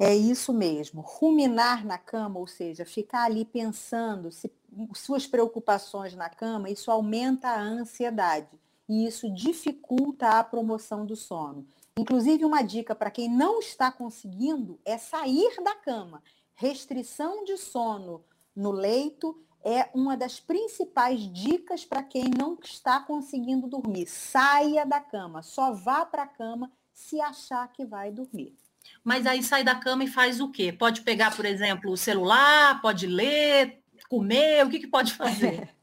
É 0.03 0.17
isso 0.17 0.55
mesmo. 0.55 1.03
Ruminar 1.03 1.85
na 1.85 1.99
cama, 1.99 2.41
ou 2.41 2.47
seja, 2.47 2.87
ficar 2.87 3.25
ali 3.25 3.45
pensando, 3.45 4.33
se, 4.33 4.51
suas 4.95 5.27
preocupações 5.27 6.15
na 6.15 6.31
cama, 6.31 6.71
isso 6.71 6.91
aumenta 6.91 7.49
a 7.49 7.61
ansiedade 7.61 8.49
e 8.89 9.07
isso 9.07 9.29
dificulta 9.29 10.39
a 10.39 10.43
promoção 10.43 11.05
do 11.05 11.15
sono. 11.15 11.67
Inclusive, 11.99 12.47
uma 12.47 12.63
dica 12.63 12.95
para 12.95 13.11
quem 13.11 13.29
não 13.29 13.59
está 13.59 13.93
conseguindo 13.93 14.81
é 14.87 14.97
sair 14.97 15.63
da 15.63 15.75
cama. 15.75 16.23
Restrição 16.55 17.45
de 17.45 17.59
sono 17.59 18.25
no 18.57 18.71
leito 18.71 19.39
é 19.63 19.91
uma 19.93 20.17
das 20.17 20.41
principais 20.41 21.31
dicas 21.31 21.85
para 21.85 22.03
quem 22.03 22.25
não 22.39 22.57
está 22.65 23.01
conseguindo 23.01 23.69
dormir. 23.69 24.07
Saia 24.07 24.87
da 24.87 24.99
cama, 24.99 25.43
só 25.43 25.75
vá 25.75 26.07
para 26.07 26.23
a 26.23 26.27
cama 26.27 26.73
se 26.91 27.21
achar 27.21 27.71
que 27.71 27.85
vai 27.85 28.11
dormir. 28.11 28.57
Mas 29.03 29.27
aí 29.27 29.43
sai 29.43 29.65
da 29.65 29.75
cama 29.75 30.05
e 30.05 30.09
faz 30.09 30.41
o 30.41 30.51
quê? 30.51 30.73
Pode 30.73 31.03
pegar, 31.03 31.35
por 31.35 31.45
exemplo, 31.45 31.91
o 31.91 31.97
celular, 31.97 32.81
pode 32.81 33.07
ler, 33.07 33.83
comer, 34.09 34.67
o 34.67 34.71
que, 34.71 34.81
que 34.81 34.89
pode 34.89 35.15
fazer? 35.15 35.69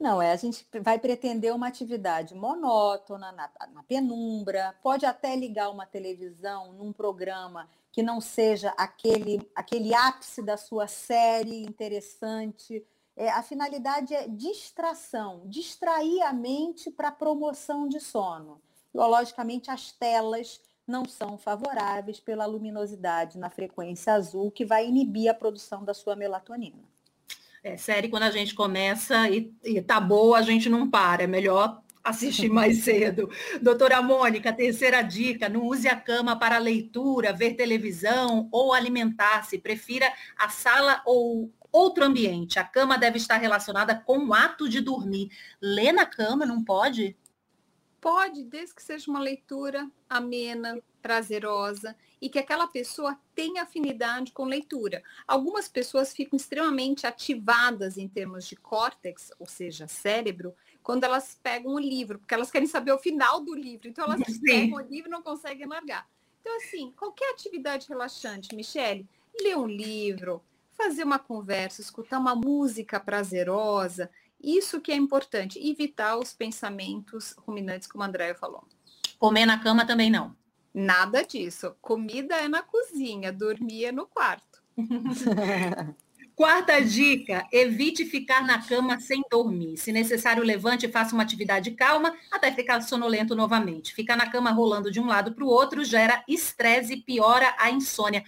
Não, 0.00 0.22
é, 0.22 0.30
a 0.30 0.36
gente 0.36 0.64
vai 0.80 0.96
pretender 0.96 1.52
uma 1.52 1.66
atividade 1.66 2.32
monótona, 2.32 3.32
na, 3.32 3.50
na, 3.74 3.82
penumbra, 3.82 4.72
pode 4.80 5.04
até 5.04 5.34
ligar 5.34 5.70
uma 5.70 5.86
televisão 5.86 6.72
num 6.72 6.92
programa 6.92 7.68
que 7.90 8.00
não 8.00 8.20
seja 8.20 8.72
aquele, 8.76 9.40
aquele 9.56 9.92
ápice 9.92 10.40
da 10.40 10.56
sua 10.56 10.86
série 10.86 11.64
interessante. 11.64 12.86
É, 13.16 13.28
a 13.30 13.42
finalidade 13.42 14.14
é 14.14 14.28
distração, 14.28 15.42
distrair 15.46 16.22
a 16.22 16.32
mente 16.32 16.92
para 16.92 17.10
promoção 17.10 17.88
de 17.88 17.98
sono. 17.98 18.62
logicamente, 18.94 19.68
as 19.68 19.90
telas 19.90 20.60
não 20.88 21.04
são 21.04 21.36
favoráveis 21.36 22.18
pela 22.18 22.46
luminosidade 22.46 23.38
na 23.38 23.50
frequência 23.50 24.14
azul, 24.14 24.50
que 24.50 24.64
vai 24.64 24.86
inibir 24.86 25.30
a 25.30 25.34
produção 25.34 25.84
da 25.84 25.92
sua 25.92 26.16
melatonina. 26.16 26.82
É 27.62 27.76
série, 27.76 28.08
quando 28.08 28.22
a 28.22 28.30
gente 28.30 28.54
começa 28.54 29.28
e, 29.28 29.52
e 29.64 29.82
tá 29.82 30.00
boa, 30.00 30.38
a 30.38 30.42
gente 30.42 30.68
não 30.68 30.88
para. 30.88 31.24
É 31.24 31.26
melhor 31.26 31.82
assistir 32.02 32.48
mais 32.48 32.78
cedo. 32.84 33.28
Doutora 33.60 34.00
Mônica, 34.00 34.52
terceira 34.52 35.02
dica, 35.02 35.48
não 35.48 35.66
use 35.66 35.88
a 35.88 35.96
cama 35.96 36.38
para 36.38 36.58
leitura, 36.58 37.32
ver 37.32 37.54
televisão 37.54 38.48
ou 38.50 38.72
alimentar-se. 38.72 39.58
Prefira 39.58 40.10
a 40.36 40.48
sala 40.48 41.02
ou 41.04 41.52
outro 41.70 42.04
ambiente. 42.04 42.58
A 42.58 42.64
cama 42.64 42.96
deve 42.96 43.18
estar 43.18 43.36
relacionada 43.36 43.94
com 43.94 44.26
o 44.26 44.34
ato 44.34 44.68
de 44.68 44.80
dormir. 44.80 45.30
Ler 45.60 45.92
na 45.92 46.06
cama 46.06 46.46
não 46.46 46.64
pode? 46.64 47.16
Pode, 48.00 48.44
desde 48.44 48.74
que 48.74 48.82
seja 48.82 49.10
uma 49.10 49.20
leitura 49.20 49.90
amena, 50.08 50.80
prazerosa 51.02 51.96
e 52.20 52.28
que 52.28 52.38
aquela 52.38 52.66
pessoa 52.66 53.18
tenha 53.34 53.62
afinidade 53.62 54.32
com 54.32 54.44
leitura. 54.44 55.02
Algumas 55.26 55.68
pessoas 55.68 56.12
ficam 56.12 56.36
extremamente 56.36 57.06
ativadas 57.06 57.96
em 57.96 58.08
termos 58.08 58.46
de 58.46 58.56
córtex, 58.56 59.32
ou 59.38 59.46
seja, 59.46 59.88
cérebro, 59.88 60.54
quando 60.82 61.04
elas 61.04 61.38
pegam 61.42 61.74
o 61.74 61.78
livro, 61.78 62.18
porque 62.18 62.34
elas 62.34 62.50
querem 62.50 62.68
saber 62.68 62.92
o 62.92 62.98
final 62.98 63.40
do 63.40 63.54
livro. 63.54 63.88
Então 63.88 64.04
elas 64.04 64.20
Sim. 64.26 64.40
pegam 64.40 64.78
o 64.78 64.80
livro 64.80 65.08
e 65.08 65.12
não 65.12 65.22
conseguem 65.22 65.66
largar. 65.66 66.08
Então, 66.40 66.56
assim, 66.56 66.92
qualquer 66.92 67.32
atividade 67.32 67.86
relaxante, 67.88 68.54
Michele, 68.54 69.06
ler 69.40 69.56
um 69.56 69.66
livro, 69.66 70.42
fazer 70.72 71.04
uma 71.04 71.18
conversa, 71.18 71.80
escutar 71.80 72.18
uma 72.18 72.34
música 72.34 72.98
prazerosa, 73.00 74.10
isso 74.42 74.80
que 74.80 74.92
é 74.92 74.96
importante, 74.96 75.58
evitar 75.58 76.16
os 76.16 76.32
pensamentos 76.32 77.34
ruminantes, 77.38 77.88
como 77.88 78.04
a 78.04 78.06
Andréia 78.06 78.34
falou. 78.34 78.64
Comer 79.18 79.46
na 79.46 79.58
cama 79.58 79.86
também 79.86 80.10
não. 80.10 80.36
Nada 80.72 81.24
disso. 81.24 81.74
Comida 81.80 82.36
é 82.36 82.48
na 82.48 82.62
cozinha, 82.62 83.32
dormir 83.32 83.86
é 83.86 83.92
no 83.92 84.06
quarto. 84.06 84.62
Quarta 86.38 86.80
dica: 86.80 87.44
evite 87.50 88.04
ficar 88.04 88.46
na 88.46 88.64
cama 88.64 89.00
sem 89.00 89.20
dormir. 89.28 89.76
Se 89.76 89.90
necessário, 89.90 90.44
levante 90.44 90.86
e 90.86 90.88
faça 90.88 91.12
uma 91.12 91.24
atividade 91.24 91.72
calma 91.72 92.16
até 92.30 92.52
ficar 92.52 92.80
sonolento 92.80 93.34
novamente. 93.34 93.92
Ficar 93.92 94.14
na 94.14 94.30
cama 94.30 94.52
rolando 94.52 94.88
de 94.88 95.00
um 95.00 95.06
lado 95.06 95.32
para 95.32 95.42
o 95.42 95.48
outro 95.48 95.84
gera 95.84 96.22
estresse 96.28 96.92
e 96.92 97.02
piora 97.02 97.56
a 97.58 97.72
insônia. 97.72 98.22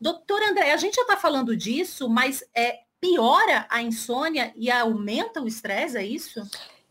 Doutor 0.00 0.42
André, 0.42 0.72
a 0.72 0.76
gente 0.76 0.96
já 0.96 1.02
está 1.02 1.16
falando 1.16 1.56
disso, 1.56 2.08
mas 2.08 2.42
é, 2.52 2.80
piora 3.02 3.66
a 3.68 3.82
insônia 3.82 4.54
e 4.54 4.70
aumenta 4.70 5.42
o 5.42 5.48
estresse, 5.48 5.98
é 5.98 6.06
isso? 6.06 6.40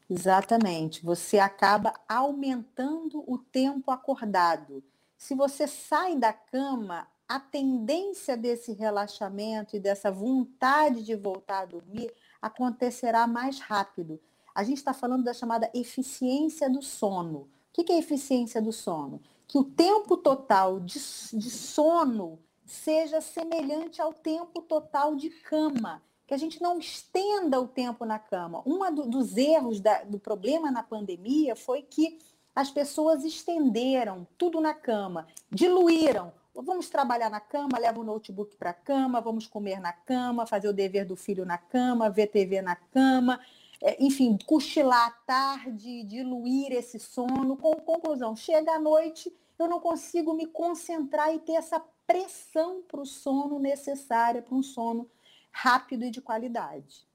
Exatamente. 0.10 1.06
Você 1.06 1.40
acaba 1.40 1.94
aumentando 2.08 3.24
o 3.26 3.38
tempo 3.38 3.90
acordado. 3.92 4.84
Se 5.18 5.34
você 5.34 5.66
sai 5.68 6.18
da 6.18 6.34
cama, 6.34 7.08
a 7.30 7.40
tendência 7.40 8.36
desse 8.36 8.74
relaxamento 8.74 9.78
e 9.78 9.80
dessa 9.80 10.12
vontade 10.12 11.02
de 11.02 11.16
voltar 11.16 11.62
a 11.62 11.66
dormir 11.66 12.14
acontecerá 12.42 13.26
mais 13.26 13.60
rápido. 13.60 14.20
A 14.54 14.66
gente 14.66 14.80
está 14.80 14.94
falando 14.94 15.24
da 15.24 15.34
chamada 15.34 15.72
eficiência 15.74 16.70
do 16.70 16.82
sono. 16.82 17.48
O 17.70 17.84
que 17.84 17.94
é 17.94 17.98
eficiência 17.98 18.62
do 18.62 18.74
sono? 18.74 19.22
Que 19.48 19.58
o 19.58 19.64
tempo 19.64 20.18
total 20.18 20.78
de, 20.82 21.00
de 21.32 21.50
sono 21.50 22.38
seja 22.72 23.22
semelhante 23.22 24.02
ao 24.02 24.14
tempo 24.14 24.62
total 24.62 25.16
de 25.16 25.30
cama 25.30 26.02
que 26.26 26.34
a 26.34 26.38
gente 26.38 26.62
não 26.62 26.80
estenda 26.80 27.60
o 27.60 27.68
tempo 27.68 28.06
na 28.06 28.18
cama. 28.18 28.64
Um 28.66 28.80
do, 28.94 29.06
dos 29.06 29.36
erros 29.36 29.82
da, 29.82 30.04
do 30.04 30.18
problema 30.18 30.72
na 30.72 30.82
pandemia 30.82 31.56
foi 31.56 31.82
que 31.82 32.20
as 32.56 32.72
pessoas 32.72 33.26
estenderam 33.26 34.26
tudo 34.38 34.62
na 34.62 34.74
cama, 34.74 35.28
diluíram 35.50 36.32
Vamos 36.54 36.90
trabalhar 36.90 37.30
na 37.30 37.40
cama, 37.40 37.80
leva 37.80 38.00
o 38.00 38.04
notebook 38.04 38.58
para 38.58 38.72
a 38.72 38.74
cama, 38.74 39.22
vamos 39.22 39.48
comer 39.48 39.80
na 39.80 39.94
cama, 39.94 40.46
fazer 40.46 40.68
o 40.68 40.74
dever 40.74 41.06
do 41.06 41.16
filho 41.16 41.46
na 41.46 41.58
cama, 41.58 42.10
ver 42.10 42.28
TV 42.28 42.62
na 42.62 42.76
cama, 42.76 43.40
é, 43.82 44.04
enfim, 44.04 44.38
cochilar 44.46 45.08
à 45.08 45.12
tarde, 45.12 46.04
diluir 46.04 46.74
esse 46.74 47.00
sono. 47.00 47.56
Com 47.56 47.76
conclusão, 47.76 48.36
chega 48.36 48.74
à 48.74 48.80
noite, 48.80 49.34
eu 49.58 49.68
não 49.68 49.80
consigo 49.80 50.34
me 50.34 50.46
concentrar 50.46 51.34
e 51.34 51.40
ter 51.40 51.54
essa 51.54 51.82
pressão 52.12 52.84
para 52.86 53.00
o 53.00 53.06
sono 53.06 53.58
necessária 53.58 54.42
para 54.42 54.54
um 54.54 54.62
sono 54.62 55.10
rápido 55.50 56.04
e 56.04 56.12
de 56.12 56.20
qualidade. 56.20 57.08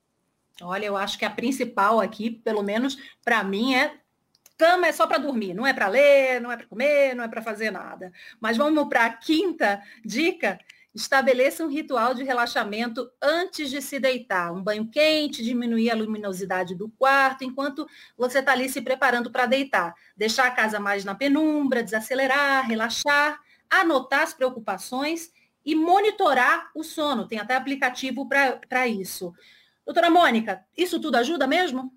Olha, 0.62 0.86
eu 0.86 0.96
acho 0.96 1.18
que 1.18 1.24
a 1.26 1.30
principal 1.30 2.00
aqui, 2.00 2.30
pelo 2.30 2.62
menos 2.62 2.96
para 3.22 3.44
mim, 3.44 3.74
é 3.74 3.98
Cama 4.56 4.86
é 4.86 4.92
só 4.92 5.06
para 5.06 5.18
dormir, 5.18 5.52
não 5.52 5.66
é 5.66 5.74
para 5.74 5.86
ler, 5.86 6.40
não 6.40 6.50
é 6.50 6.56
para 6.56 6.66
comer, 6.66 7.14
não 7.14 7.22
é 7.22 7.28
para 7.28 7.42
fazer 7.42 7.70
nada. 7.70 8.10
Mas 8.40 8.56
vamos 8.56 8.88
para 8.88 9.04
a 9.04 9.10
quinta 9.10 9.82
dica. 10.02 10.58
Estabeleça 10.94 11.62
um 11.62 11.68
ritual 11.68 12.14
de 12.14 12.24
relaxamento 12.24 13.06
antes 13.20 13.68
de 13.68 13.82
se 13.82 14.00
deitar. 14.00 14.50
Um 14.50 14.62
banho 14.62 14.88
quente, 14.88 15.44
diminuir 15.44 15.90
a 15.90 15.94
luminosidade 15.94 16.74
do 16.74 16.88
quarto 16.88 17.44
enquanto 17.44 17.86
você 18.16 18.38
está 18.38 18.52
ali 18.52 18.66
se 18.70 18.80
preparando 18.80 19.30
para 19.30 19.44
deitar. 19.44 19.94
Deixar 20.16 20.46
a 20.46 20.50
casa 20.50 20.80
mais 20.80 21.04
na 21.04 21.14
penumbra, 21.14 21.82
desacelerar, 21.82 22.66
relaxar, 22.66 23.38
anotar 23.70 24.22
as 24.22 24.34
preocupações 24.34 25.32
e 25.64 25.74
monitorar 25.74 26.70
o 26.74 26.82
sono. 26.82 27.26
Tem 27.26 27.38
até 27.38 27.54
aplicativo 27.54 28.28
para 28.28 28.86
isso. 28.86 29.34
Doutora 29.84 30.10
Mônica, 30.10 30.64
isso 30.76 31.00
tudo 31.00 31.16
ajuda 31.16 31.46
mesmo? 31.46 31.92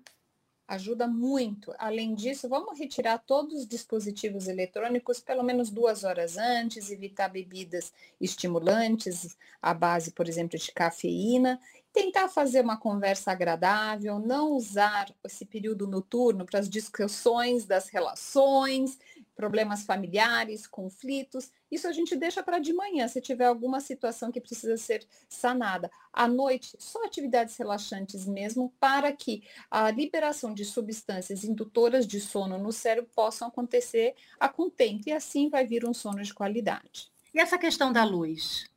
ajuda 0.70 1.08
muito. 1.08 1.74
Além 1.78 2.14
disso, 2.14 2.48
vamos 2.48 2.78
retirar 2.78 3.18
todos 3.18 3.62
os 3.62 3.66
dispositivos 3.66 4.46
eletrônicos 4.46 5.18
pelo 5.18 5.42
menos 5.42 5.68
duas 5.68 6.04
horas 6.04 6.38
antes, 6.38 6.92
evitar 6.92 7.28
bebidas 7.28 7.92
estimulantes, 8.20 9.36
à 9.60 9.74
base, 9.74 10.12
por 10.12 10.28
exemplo, 10.28 10.56
de 10.56 10.70
cafeína, 10.70 11.60
tentar 11.92 12.28
fazer 12.28 12.60
uma 12.60 12.76
conversa 12.76 13.32
agradável, 13.32 14.20
não 14.20 14.52
usar 14.52 15.12
esse 15.24 15.44
período 15.44 15.88
noturno 15.88 16.46
para 16.46 16.60
as 16.60 16.70
discussões 16.70 17.66
das 17.66 17.88
relações, 17.88 18.96
problemas 19.40 19.84
familiares, 19.84 20.66
conflitos. 20.66 21.50
Isso 21.70 21.88
a 21.88 21.92
gente 21.92 22.14
deixa 22.14 22.42
para 22.42 22.58
de 22.58 22.74
manhã, 22.74 23.08
se 23.08 23.22
tiver 23.22 23.46
alguma 23.46 23.80
situação 23.80 24.30
que 24.30 24.38
precisa 24.38 24.76
ser 24.76 25.06
sanada. 25.30 25.90
À 26.12 26.28
noite, 26.28 26.76
só 26.78 27.02
atividades 27.06 27.56
relaxantes 27.56 28.26
mesmo, 28.26 28.70
para 28.78 29.10
que 29.12 29.42
a 29.70 29.90
liberação 29.90 30.52
de 30.52 30.66
substâncias 30.66 31.42
indutoras 31.42 32.06
de 32.06 32.20
sono 32.20 32.58
no 32.58 32.70
cérebro 32.70 33.10
possam 33.14 33.48
acontecer 33.48 34.14
a 34.38 34.46
contento, 34.46 35.08
e 35.08 35.12
assim 35.12 35.48
vai 35.48 35.66
vir 35.66 35.88
um 35.88 35.94
sono 35.94 36.22
de 36.22 36.34
qualidade. 36.34 37.10
E 37.32 37.40
essa 37.40 37.56
questão 37.56 37.90
da 37.90 38.04
luz? 38.04 38.68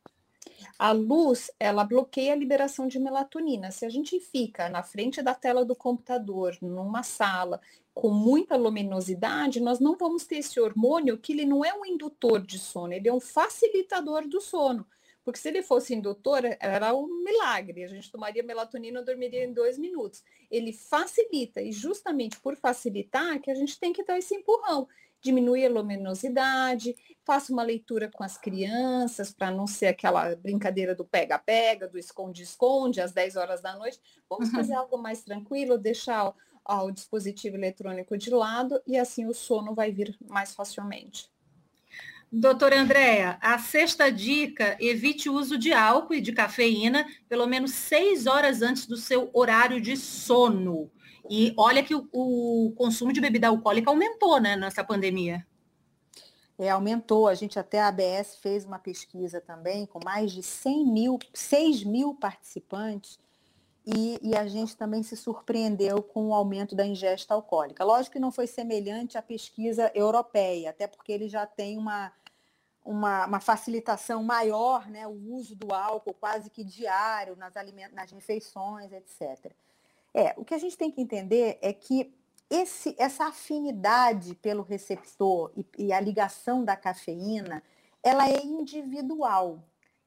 A 0.78 0.92
luz, 0.92 1.50
ela 1.60 1.84
bloqueia 1.84 2.32
a 2.32 2.36
liberação 2.36 2.88
de 2.88 2.98
melatonina. 2.98 3.70
Se 3.70 3.84
a 3.84 3.90
gente 3.90 4.18
fica 4.18 4.68
na 4.70 4.82
frente 4.82 5.20
da 5.20 5.34
tela 5.34 5.62
do 5.62 5.76
computador, 5.76 6.56
numa 6.62 7.02
sala, 7.02 7.60
com 7.94 8.10
muita 8.10 8.56
luminosidade, 8.56 9.60
nós 9.60 9.78
não 9.78 9.96
vamos 9.96 10.24
ter 10.24 10.36
esse 10.36 10.58
hormônio 10.58 11.16
que 11.16 11.32
ele 11.32 11.46
não 11.46 11.64
é 11.64 11.72
um 11.72 11.86
indutor 11.86 12.44
de 12.44 12.58
sono, 12.58 12.92
ele 12.92 13.08
é 13.08 13.12
um 13.12 13.20
facilitador 13.20 14.26
do 14.28 14.40
sono. 14.40 14.84
Porque 15.22 15.38
se 15.38 15.48
ele 15.48 15.62
fosse 15.62 15.94
indutor, 15.94 16.42
era 16.60 16.94
um 16.94 17.06
milagre. 17.24 17.82
A 17.82 17.86
gente 17.86 18.10
tomaria 18.10 18.42
melatonina 18.42 19.00
e 19.00 19.04
dormiria 19.04 19.44
em 19.44 19.54
dois 19.54 19.78
minutos. 19.78 20.22
Ele 20.50 20.70
facilita, 20.70 21.62
e 21.62 21.72
justamente 21.72 22.38
por 22.40 22.56
facilitar 22.56 23.40
que 23.40 23.50
a 23.50 23.54
gente 23.54 23.80
tem 23.80 23.90
que 23.90 24.04
dar 24.04 24.18
esse 24.18 24.34
empurrão 24.34 24.86
diminuir 25.24 25.64
a 25.64 25.70
luminosidade, 25.70 26.94
faça 27.24 27.50
uma 27.50 27.62
leitura 27.62 28.10
com 28.10 28.22
as 28.22 28.36
crianças, 28.36 29.32
para 29.32 29.50
não 29.50 29.66
ser 29.66 29.86
aquela 29.86 30.36
brincadeira 30.36 30.94
do 30.94 31.02
pega-pega, 31.02 31.88
do 31.88 31.98
esconde-esconde, 31.98 33.00
às 33.00 33.10
10 33.10 33.36
horas 33.36 33.62
da 33.62 33.74
noite. 33.74 33.98
Vamos 34.28 34.50
uhum. 34.50 34.54
fazer 34.54 34.74
algo 34.74 34.98
mais 34.98 35.24
tranquilo, 35.24 35.78
deixar 35.78 36.34
o, 36.68 36.86
o 36.86 36.90
dispositivo 36.90 37.56
eletrônico 37.56 38.16
de 38.16 38.30
lado 38.30 38.80
e 38.86 38.96
assim 38.96 39.26
o 39.26 39.34
sono 39.34 39.74
vai 39.74 39.92
vir 39.92 40.16
mais 40.26 40.54
facilmente. 40.54 41.30
Doutora 42.36 42.80
Andréa, 42.80 43.38
a 43.40 43.58
sexta 43.58 44.10
dica, 44.10 44.76
evite 44.80 45.28
o 45.28 45.34
uso 45.34 45.56
de 45.56 45.72
álcool 45.72 46.14
e 46.14 46.20
de 46.20 46.32
cafeína 46.32 47.06
pelo 47.28 47.46
menos 47.46 47.72
seis 47.72 48.26
horas 48.26 48.60
antes 48.60 48.86
do 48.86 48.96
seu 48.96 49.30
horário 49.32 49.80
de 49.80 49.96
sono. 49.96 50.90
E 51.30 51.54
olha 51.56 51.82
que 51.82 51.94
o, 51.94 52.08
o 52.12 52.72
consumo 52.72 53.12
de 53.12 53.20
bebida 53.20 53.48
alcoólica 53.48 53.88
aumentou, 53.88 54.40
né, 54.40 54.56
nessa 54.56 54.82
pandemia. 54.82 55.46
É, 56.58 56.70
aumentou. 56.70 57.28
A 57.28 57.34
gente 57.34 57.58
até 57.58 57.80
a 57.80 57.88
ABS 57.88 58.36
fez 58.42 58.64
uma 58.64 58.78
pesquisa 58.78 59.40
também 59.40 59.86
com 59.86 60.00
mais 60.04 60.32
de 60.32 60.42
100 60.42 60.86
mil, 60.86 61.18
6 61.32 61.84
mil 61.84 62.14
participantes 62.14 63.18
e, 63.86 64.18
e, 64.22 64.34
a 64.36 64.46
gente 64.46 64.76
também 64.76 65.02
se 65.02 65.14
surpreendeu 65.14 66.02
com 66.02 66.28
o 66.28 66.34
aumento 66.34 66.74
da 66.74 66.86
ingesta 66.86 67.34
alcoólica. 67.34 67.84
Lógico 67.84 68.14
que 68.14 68.18
não 68.18 68.32
foi 68.32 68.46
semelhante 68.46 69.18
à 69.18 69.22
pesquisa 69.22 69.90
europeia, 69.94 70.70
até 70.70 70.86
porque 70.86 71.12
ele 71.12 71.28
já 71.28 71.46
tem 71.46 71.76
uma, 71.76 72.10
uma, 72.82 73.26
uma 73.26 73.40
facilitação 73.40 74.22
maior, 74.22 74.88
né, 74.88 75.06
o 75.06 75.34
uso 75.34 75.54
do 75.54 75.74
álcool 75.74 76.14
quase 76.14 76.48
que 76.48 76.64
diário 76.64 77.36
nas, 77.36 77.52
nas 77.92 78.10
refeições, 78.10 78.90
etc. 78.90 79.52
É, 80.14 80.34
o 80.36 80.44
que 80.44 80.54
a 80.54 80.58
gente 80.58 80.78
tem 80.78 80.90
que 80.90 81.00
entender 81.00 81.58
é 81.60 81.72
que 81.72 82.14
esse, 82.48 82.94
essa 82.98 83.26
afinidade 83.26 84.34
pelo 84.36 84.62
receptor 84.62 85.50
e, 85.56 85.66
e 85.78 85.92
a 85.92 86.00
ligação 86.00 86.64
da 86.64 86.76
cafeína, 86.76 87.62
ela 88.02 88.28
é 88.28 88.42
individual. 88.44 89.62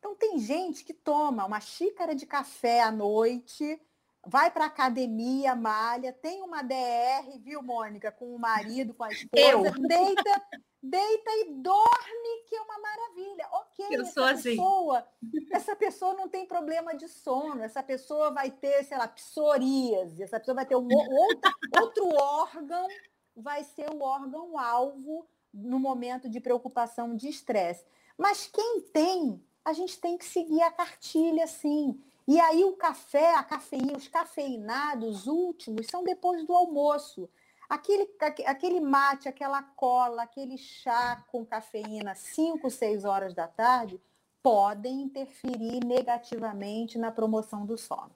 Então 0.08 0.15
tem 0.15 0.39
gente 0.39 0.86
que 0.86 0.93
toma 0.93 1.46
uma 1.46 1.60
xícara 1.60 2.15
de 2.15 2.26
café 2.26 2.82
à 2.82 2.89
noite, 2.89 3.78
vai 4.26 4.50
para 4.50 4.63
academia, 4.63 5.54
malha, 5.54 6.13
tem 6.13 6.41
uma 6.41 6.62
DR, 6.62 7.38
viu, 7.43 7.62
Mônica, 7.62 8.10
com 8.10 8.34
o 8.34 8.39
marido, 8.39 8.93
com 8.93 9.04
a 9.04 9.10
esposa, 9.10 9.41
Eu. 9.41 9.63
deita 9.63 10.41
deita 10.82 11.32
e 11.32 11.56
dorme, 11.56 12.43
que 12.48 12.56
é 12.56 12.62
uma 12.62 12.80
maravilha. 12.80 13.50
Ok, 13.52 13.86
eu 13.91 14.02
essa 14.04 14.30
assim. 14.30 14.52
pessoa, 14.52 15.06
essa 15.52 15.76
pessoa 15.76 16.13
não 16.13 16.30
tem 16.30 16.46
problema 16.46 16.96
de 16.96 17.10
sono, 17.10 17.62
essa 17.62 17.84
pessoa 17.84 18.32
vai 18.32 18.50
ter, 18.50 18.86
sei 18.86 18.98
lá, 18.98 19.10
psoríase, 19.10 20.24
essa 20.24 20.39
pessoa 20.39 20.56
vai 20.56 20.65
ter 20.65 20.78
um 20.78 20.88
outro, 20.88 21.52
outro 21.82 22.08
órgão, 22.15 22.88
vai 23.36 23.65
ser 23.65 23.89
o 23.89 24.02
órgão 24.02 24.58
alvo 24.58 25.28
no 25.54 25.78
momento 25.78 26.30
de 26.30 26.39
preocupação, 26.39 27.13
de 27.13 27.28
estresse. 27.28 27.84
Mas 28.17 28.48
quem 28.48 28.82
tem, 28.82 29.43
a 29.67 29.73
gente 29.73 29.99
tem 29.99 30.17
que 30.17 30.23
seguir 30.23 30.62
a 30.62 30.71
cartilha, 30.71 31.45
sim. 31.45 32.01
E 32.25 32.39
aí 32.39 32.63
o 32.63 32.77
café, 32.77 33.36
a 33.36 33.43
cafeína, 33.43 33.97
os 33.97 34.08
cafeinados 34.08 35.27
últimos 35.27 35.88
são 35.88 36.06
depois 36.06 36.45
do 36.45 36.53
almoço. 36.53 37.30
Aquele, 37.69 38.10
aquele 38.45 38.80
mate, 38.80 39.27
aquela 39.27 39.62
cola, 39.62 40.23
aquele 40.23 40.58
chá 40.58 41.21
com 41.30 41.45
cafeína 41.45 42.15
5, 42.15 42.69
6 42.69 43.03
horas 43.03 43.34
da 43.34 43.45
tarde 43.45 43.99
podem 44.41 45.01
interferir 45.01 45.84
negativamente 45.86 46.97
na 46.97 47.12
promoção 47.12 47.65
do 47.65 47.77
sono. 47.77 48.15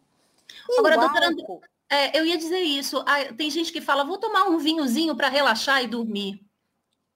E 0.70 0.80
Agora, 0.80 0.98
doutora, 0.98 1.28
álcool, 1.28 1.62
é, 1.90 2.18
eu 2.18 2.26
ia 2.26 2.38
dizer 2.38 2.62
isso. 2.62 3.04
Ah, 3.06 3.34
tem 3.36 3.50
gente 3.50 3.74
que 3.74 3.82
fala, 3.82 4.06
vou 4.06 4.18
tomar 4.18 4.46
um 4.46 4.58
vinhozinho 4.58 5.18
para 5.18 5.28
relaxar 5.28 5.84
e 5.84 5.88
dormir. 5.88 6.42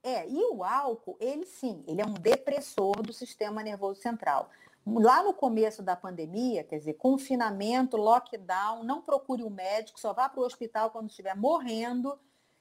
É, 0.05 0.29
e 0.29 0.37
o 0.53 0.63
álcool, 0.63 1.17
ele 1.19 1.47
sim, 1.47 1.83
ele 1.87 1.99
é 1.99 2.05
um 2.05 2.13
depressor 2.13 3.01
do 3.01 3.11
sistema 3.11 3.63
nervoso 3.63 3.99
central. 3.99 4.51
lá 4.85 5.23
no 5.23 5.33
começo 5.33 5.81
da 5.81 5.95
pandemia, 5.95 6.63
quer 6.63 6.77
dizer, 6.77 6.93
confinamento, 6.93 7.97
lockdown, 7.97 8.83
não 8.83 9.01
procure 9.01 9.41
o 9.41 9.47
um 9.47 9.49
médico, 9.49 9.99
só 9.99 10.13
vá 10.13 10.29
para 10.29 10.39
o 10.39 10.45
hospital 10.45 10.91
quando 10.91 11.09
estiver 11.09 11.35
morrendo. 11.35 12.19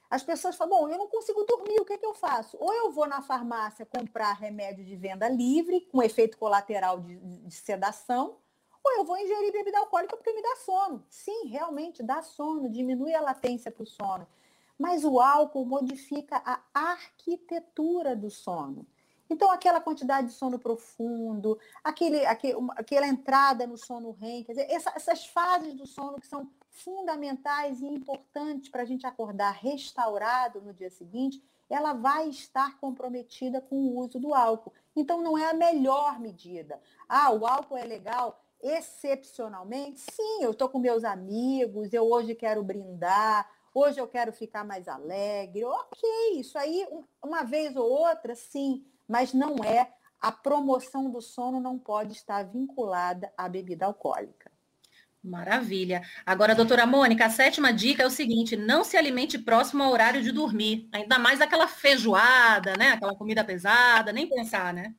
As 0.08 0.22
pessoas 0.22 0.56
falam, 0.56 0.78
bom, 0.78 0.88
eu 0.88 0.96
não 0.96 1.06
consigo 1.06 1.44
dormir, 1.44 1.78
o 1.80 1.84
que, 1.84 1.92
é 1.92 1.98
que 1.98 2.06
eu 2.06 2.14
faço? 2.14 2.56
Ou 2.58 2.72
eu 2.72 2.90
vou 2.90 3.06
na 3.06 3.20
farmácia 3.20 3.84
comprar 3.84 4.32
remédio 4.32 4.82
de 4.82 4.96
venda 4.96 5.28
livre, 5.28 5.82
com 5.92 6.02
efeito 6.02 6.38
colateral 6.38 6.98
de, 6.98 7.14
de 7.18 7.54
sedação, 7.54 8.38
ou 8.82 8.92
eu 8.96 9.04
vou 9.04 9.18
ingerir 9.18 9.52
bebida 9.52 9.80
alcoólica 9.80 10.16
porque 10.16 10.32
me 10.32 10.40
dá 10.40 10.56
sono. 10.64 11.04
Sim, 11.10 11.48
realmente 11.48 12.02
dá 12.02 12.22
sono, 12.22 12.70
diminui 12.70 13.14
a 13.14 13.20
latência 13.20 13.70
para 13.70 13.82
o 13.82 13.86
sono. 13.86 14.26
Mas 14.78 15.04
o 15.04 15.20
álcool 15.20 15.64
modifica 15.64 16.42
a 16.44 16.60
arquitetura 16.72 18.16
do 18.16 18.30
sono. 18.30 18.86
Então, 19.28 19.50
aquela 19.50 19.80
quantidade 19.80 20.28
de 20.28 20.32
sono 20.34 20.58
profundo, 20.58 21.58
aquele, 21.82 22.24
aquele, 22.26 22.56
aquela 22.76 23.06
entrada 23.06 23.66
no 23.66 23.78
sono 23.78 24.10
REM, 24.12 24.44
quer 24.44 24.52
dizer, 24.52 24.70
essa, 24.70 24.92
essas 24.94 25.26
fases 25.26 25.74
do 25.74 25.86
sono 25.86 26.20
que 26.20 26.26
são 26.26 26.50
fundamentais 26.68 27.80
e 27.80 27.86
importantes 27.86 28.68
para 28.68 28.82
a 28.82 28.84
gente 28.84 29.06
acordar 29.06 29.52
restaurado 29.52 30.60
no 30.60 30.74
dia 30.74 30.90
seguinte, 30.90 31.42
ela 31.70 31.94
vai 31.94 32.28
estar 32.28 32.78
comprometida 32.78 33.60
com 33.60 33.76
o 33.76 33.98
uso 33.98 34.20
do 34.20 34.34
álcool. 34.34 34.72
Então, 34.94 35.22
não 35.22 35.38
é 35.38 35.50
a 35.50 35.54
melhor 35.54 36.20
medida. 36.20 36.80
Ah, 37.08 37.30
o 37.32 37.46
álcool 37.46 37.78
é 37.78 37.84
legal 37.84 38.40
excepcionalmente? 38.62 40.00
Sim, 40.00 40.42
eu 40.42 40.50
estou 40.50 40.68
com 40.68 40.78
meus 40.78 41.04
amigos, 41.04 41.92
eu 41.92 42.04
hoje 42.04 42.34
quero 42.34 42.62
brindar, 42.62 43.50
hoje 43.74 44.00
eu 44.00 44.06
quero 44.06 44.32
ficar 44.32 44.64
mais 44.64 44.88
alegre. 44.88 45.64
Ok, 45.64 46.08
isso 46.36 46.56
aí, 46.56 46.86
uma 47.22 47.42
vez 47.42 47.76
ou 47.76 47.90
outra, 47.90 48.34
sim 48.34 48.84
mas 49.08 49.32
não 49.32 49.56
é, 49.64 49.90
a 50.20 50.32
promoção 50.32 51.10
do 51.10 51.20
sono 51.20 51.60
não 51.60 51.78
pode 51.78 52.12
estar 52.12 52.42
vinculada 52.44 53.32
à 53.36 53.48
bebida 53.48 53.86
alcoólica. 53.86 54.50
Maravilha. 55.22 56.02
Agora, 56.26 56.54
doutora 56.54 56.86
Mônica, 56.86 57.24
a 57.24 57.30
sétima 57.30 57.72
dica 57.72 58.02
é 58.02 58.06
o 58.06 58.10
seguinte: 58.10 58.56
não 58.56 58.84
se 58.84 58.96
alimente 58.96 59.38
próximo 59.38 59.82
ao 59.82 59.90
horário 59.90 60.22
de 60.22 60.30
dormir. 60.30 60.86
Ainda 60.92 61.18
mais 61.18 61.40
aquela 61.40 61.66
feijoada, 61.66 62.74
né? 62.76 62.90
Aquela 62.90 63.14
comida 63.16 63.42
pesada, 63.42 64.12
nem 64.12 64.28
pensar, 64.28 64.74
né? 64.74 64.94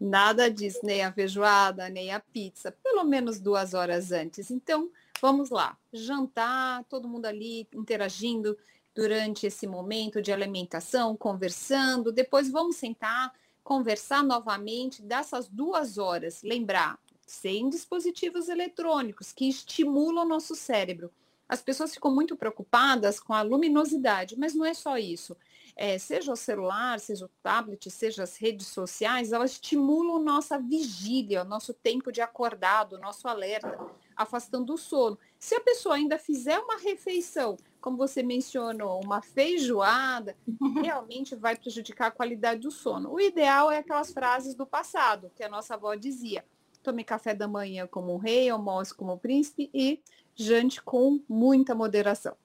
Nada 0.00 0.50
disso, 0.50 0.80
nem 0.82 1.04
a 1.04 1.12
feijoada, 1.12 1.88
nem 1.88 2.12
a 2.12 2.18
pizza, 2.18 2.72
pelo 2.82 3.04
menos 3.04 3.38
duas 3.38 3.72
horas 3.72 4.10
antes. 4.10 4.50
Então, 4.50 4.90
vamos 5.22 5.50
lá. 5.50 5.78
Jantar, 5.92 6.84
todo 6.84 7.08
mundo 7.08 7.26
ali 7.26 7.68
interagindo, 7.72 8.58
durante 8.92 9.46
esse 9.46 9.66
momento 9.66 10.20
de 10.20 10.32
alimentação, 10.32 11.16
conversando. 11.16 12.12
Depois 12.12 12.50
vamos 12.50 12.76
sentar, 12.76 13.32
conversar 13.62 14.22
novamente 14.24 15.00
dessas 15.00 15.48
duas 15.48 15.96
horas. 15.96 16.42
Lembrar, 16.42 16.98
sem 17.24 17.70
dispositivos 17.70 18.48
eletrônicos 18.48 19.32
que 19.32 19.48
estimulam 19.48 20.26
o 20.26 20.28
nosso 20.28 20.56
cérebro. 20.56 21.10
As 21.48 21.62
pessoas 21.62 21.94
ficam 21.94 22.12
muito 22.12 22.36
preocupadas 22.36 23.20
com 23.20 23.32
a 23.32 23.42
luminosidade, 23.42 24.38
mas 24.38 24.54
não 24.54 24.64
é 24.64 24.74
só 24.74 24.98
isso. 24.98 25.36
É, 25.76 25.98
seja 25.98 26.32
o 26.32 26.36
celular, 26.36 26.98
seja 26.98 27.24
o 27.24 27.30
tablet, 27.42 27.90
seja 27.90 28.24
as 28.24 28.36
redes 28.36 28.66
sociais, 28.66 29.32
elas 29.32 29.52
estimulam 29.52 30.22
nossa 30.22 30.58
vigília, 30.58 31.44
nosso 31.44 31.72
tempo 31.72 32.10
de 32.12 32.20
acordado, 32.20 32.98
nosso 32.98 33.26
alerta, 33.26 33.78
afastando 34.16 34.74
o 34.74 34.78
sono. 34.78 35.18
Se 35.38 35.54
a 35.54 35.60
pessoa 35.60 35.96
ainda 35.96 36.18
fizer 36.18 36.58
uma 36.58 36.76
refeição 36.78 37.56
como 37.82 37.96
você 37.96 38.22
mencionou, 38.22 39.02
uma 39.02 39.20
feijoada, 39.20 40.36
realmente 40.80 41.34
vai 41.34 41.56
prejudicar 41.56 42.06
a 42.06 42.12
qualidade 42.12 42.60
do 42.60 42.70
sono. 42.70 43.12
O 43.12 43.20
ideal 43.20 43.70
é 43.70 43.78
aquelas 43.78 44.12
frases 44.12 44.54
do 44.54 44.64
passado, 44.64 45.32
que 45.34 45.42
a 45.42 45.48
nossa 45.48 45.74
avó 45.74 45.94
dizia: 45.96 46.44
tome 46.82 47.04
café 47.04 47.34
da 47.34 47.48
manhã 47.48 47.86
como 47.86 48.14
um 48.14 48.18
rei, 48.18 48.48
almoce 48.48 48.94
como 48.94 49.12
um 49.12 49.18
príncipe 49.18 49.68
e 49.74 50.00
jante 50.34 50.80
com 50.80 51.20
muita 51.28 51.74
moderação. 51.74 52.36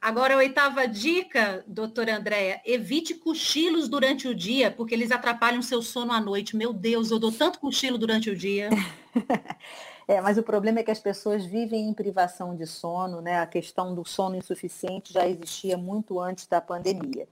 Agora, 0.00 0.32
a 0.32 0.38
oitava 0.38 0.88
dica, 0.88 1.62
doutora 1.66 2.16
Andréia, 2.16 2.62
evite 2.64 3.14
cochilos 3.14 3.86
durante 3.86 4.26
o 4.26 4.34
dia, 4.34 4.70
porque 4.70 4.94
eles 4.94 5.10
atrapalham 5.10 5.60
seu 5.60 5.82
sono 5.82 6.12
à 6.12 6.20
noite. 6.20 6.56
Meu 6.56 6.72
Deus, 6.72 7.10
eu 7.10 7.18
dou 7.18 7.30
tanto 7.30 7.60
cochilo 7.60 7.98
durante 7.98 8.30
o 8.30 8.36
dia. 8.36 8.70
É, 10.10 10.20
mas 10.20 10.36
o 10.36 10.42
problema 10.42 10.80
é 10.80 10.82
que 10.82 10.90
as 10.90 10.98
pessoas 10.98 11.44
vivem 11.44 11.88
em 11.88 11.94
privação 11.94 12.56
de 12.56 12.66
sono, 12.66 13.20
né? 13.20 13.38
A 13.38 13.46
questão 13.46 13.94
do 13.94 14.04
sono 14.04 14.34
insuficiente 14.34 15.12
já 15.12 15.24
existia 15.24 15.78
muito 15.78 16.18
antes 16.18 16.48
da 16.48 16.60
pandemia. 16.60 17.28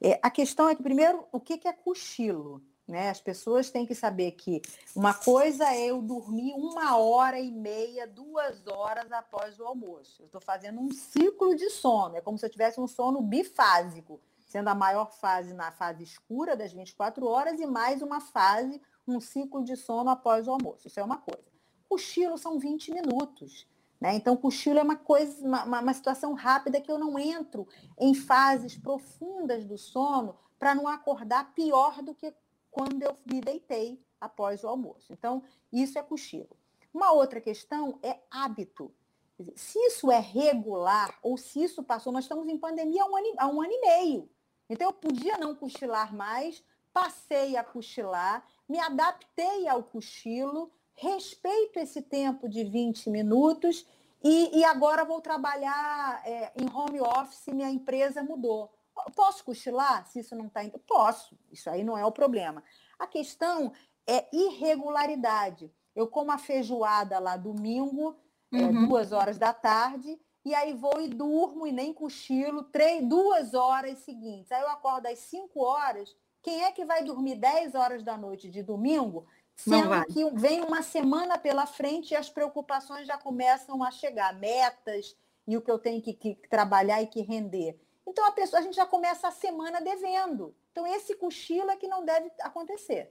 É, 0.00 0.18
a 0.20 0.28
questão 0.28 0.68
é 0.68 0.74
que, 0.74 0.82
primeiro, 0.82 1.24
o 1.30 1.38
que 1.38 1.60
é 1.68 1.72
cochilo? 1.72 2.60
Né? 2.88 3.08
As 3.08 3.20
pessoas 3.20 3.70
têm 3.70 3.86
que 3.86 3.94
saber 3.94 4.32
que 4.32 4.60
uma 4.96 5.14
coisa 5.14 5.72
é 5.72 5.86
eu 5.86 6.02
dormir 6.02 6.54
uma 6.54 6.96
hora 6.96 7.38
e 7.38 7.52
meia, 7.52 8.04
duas 8.04 8.66
horas 8.66 9.12
após 9.12 9.60
o 9.60 9.64
almoço. 9.64 10.22
Eu 10.22 10.26
estou 10.26 10.40
fazendo 10.40 10.80
um 10.80 10.90
ciclo 10.90 11.54
de 11.54 11.70
sono. 11.70 12.16
É 12.16 12.20
como 12.20 12.36
se 12.36 12.44
eu 12.44 12.50
tivesse 12.50 12.80
um 12.80 12.88
sono 12.88 13.22
bifásico, 13.22 14.20
sendo 14.48 14.66
a 14.66 14.74
maior 14.74 15.12
fase 15.12 15.54
na 15.54 15.70
fase 15.70 16.02
escura 16.02 16.56
das 16.56 16.72
24 16.72 17.24
horas 17.28 17.60
e 17.60 17.66
mais 17.66 18.02
uma 18.02 18.20
fase, 18.20 18.82
um 19.06 19.20
ciclo 19.20 19.62
de 19.62 19.76
sono 19.76 20.10
após 20.10 20.48
o 20.48 20.50
almoço. 20.50 20.88
Isso 20.88 20.98
é 20.98 21.04
uma 21.04 21.18
coisa. 21.18 21.47
Cochilo 21.88 22.36
são 22.36 22.58
20 22.58 22.92
minutos. 22.92 23.66
Né? 24.00 24.14
Então, 24.14 24.36
cochilo 24.36 24.78
é 24.78 24.82
uma 24.82 24.96
coisa, 24.96 25.44
uma, 25.44 25.80
uma 25.80 25.94
situação 25.94 26.32
rápida 26.34 26.80
que 26.80 26.90
eu 26.90 26.98
não 26.98 27.18
entro 27.18 27.66
em 27.98 28.14
fases 28.14 28.76
profundas 28.76 29.64
do 29.64 29.76
sono 29.76 30.36
para 30.58 30.74
não 30.74 30.86
acordar 30.86 31.52
pior 31.54 32.02
do 32.02 32.14
que 32.14 32.32
quando 32.70 33.02
eu 33.02 33.16
me 33.26 33.40
deitei 33.40 34.00
após 34.20 34.62
o 34.62 34.68
almoço. 34.68 35.12
Então, 35.12 35.42
isso 35.72 35.98
é 35.98 36.02
cochilo. 36.02 36.56
Uma 36.92 37.12
outra 37.12 37.40
questão 37.40 37.98
é 38.02 38.18
hábito. 38.30 38.92
Dizer, 39.38 39.52
se 39.56 39.78
isso 39.78 40.10
é 40.10 40.18
regular 40.18 41.16
ou 41.22 41.36
se 41.36 41.62
isso 41.62 41.82
passou, 41.82 42.12
nós 42.12 42.24
estamos 42.24 42.48
em 42.48 42.58
pandemia 42.58 43.02
há 43.02 43.06
um, 43.06 43.16
ano, 43.16 43.34
há 43.36 43.46
um 43.48 43.62
ano 43.62 43.72
e 43.72 43.80
meio. 43.80 44.30
Então, 44.68 44.88
eu 44.88 44.92
podia 44.92 45.38
não 45.38 45.54
cochilar 45.54 46.14
mais, 46.14 46.62
passei 46.92 47.56
a 47.56 47.64
cochilar, 47.64 48.44
me 48.68 48.78
adaptei 48.78 49.68
ao 49.68 49.82
cochilo, 49.82 50.70
respeito 50.98 51.78
esse 51.78 52.02
tempo 52.02 52.48
de 52.48 52.64
20 52.64 53.08
minutos 53.10 53.86
e, 54.22 54.58
e 54.58 54.64
agora 54.64 55.04
vou 55.04 55.20
trabalhar 55.20 56.22
é, 56.26 56.52
em 56.56 56.68
home 56.74 57.00
office, 57.00 57.46
minha 57.48 57.70
empresa 57.70 58.22
mudou. 58.22 58.70
Posso 59.14 59.44
cochilar 59.44 60.06
se 60.06 60.20
isso 60.20 60.34
não 60.34 60.46
está 60.46 60.64
indo? 60.64 60.78
Posso, 60.80 61.38
isso 61.52 61.70
aí 61.70 61.84
não 61.84 61.96
é 61.96 62.04
o 62.04 62.10
problema. 62.10 62.64
A 62.98 63.06
questão 63.06 63.72
é 64.06 64.26
irregularidade. 64.32 65.72
Eu 65.94 66.08
como 66.08 66.32
a 66.32 66.38
feijoada 66.38 67.18
lá 67.18 67.36
domingo, 67.36 68.16
é, 68.52 68.56
uhum. 68.56 68.84
é, 68.84 68.86
duas 68.86 69.12
horas 69.12 69.38
da 69.38 69.52
tarde, 69.52 70.18
e 70.44 70.54
aí 70.54 70.72
vou 70.72 71.00
e 71.00 71.08
durmo 71.08 71.66
e 71.66 71.72
nem 71.72 71.92
cochilo, 71.92 72.64
três, 72.64 73.06
duas 73.06 73.54
horas 73.54 73.98
seguintes. 74.00 74.50
Aí 74.50 74.62
eu 74.62 74.68
acordo 74.68 75.06
às 75.06 75.18
cinco 75.20 75.60
horas. 75.60 76.16
Quem 76.42 76.64
é 76.64 76.72
que 76.72 76.84
vai 76.84 77.04
dormir 77.04 77.34
10 77.36 77.74
horas 77.74 78.02
da 78.02 78.16
noite 78.16 78.48
de 78.48 78.62
domingo 78.62 79.26
Sendo 79.58 80.04
que 80.06 80.30
vem 80.40 80.62
uma 80.62 80.82
semana 80.82 81.36
pela 81.36 81.66
frente 81.66 82.12
e 82.12 82.16
as 82.16 82.30
preocupações 82.30 83.08
já 83.08 83.18
começam 83.18 83.82
a 83.82 83.90
chegar, 83.90 84.32
metas 84.34 85.16
e 85.48 85.56
o 85.56 85.60
que 85.60 85.70
eu 85.70 85.80
tenho 85.80 86.00
que, 86.00 86.12
que 86.12 86.36
trabalhar 86.48 87.02
e 87.02 87.08
que 87.08 87.22
render. 87.22 87.76
Então 88.06 88.24
a 88.24 88.30
pessoa, 88.30 88.60
a 88.60 88.62
gente 88.62 88.76
já 88.76 88.86
começa 88.86 89.26
a 89.26 89.32
semana 89.32 89.80
devendo. 89.80 90.54
Então 90.70 90.86
esse 90.86 91.16
cochilo 91.16 91.70
é 91.70 91.76
que 91.76 91.88
não 91.88 92.04
deve 92.04 92.30
acontecer. 92.40 93.10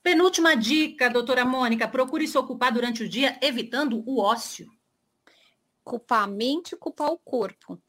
Penúltima 0.00 0.56
dica, 0.56 1.10
doutora 1.10 1.44
Mônica, 1.44 1.88
procure 1.88 2.28
se 2.28 2.38
ocupar 2.38 2.72
durante 2.72 3.02
o 3.02 3.08
dia, 3.08 3.36
evitando 3.42 4.02
o 4.06 4.20
ócio. 4.20 4.70
Culpar 5.82 6.22
a 6.22 6.26
mente 6.28 6.74
e 6.74 6.78
culpar 6.78 7.10
o 7.10 7.18
corpo. 7.18 7.80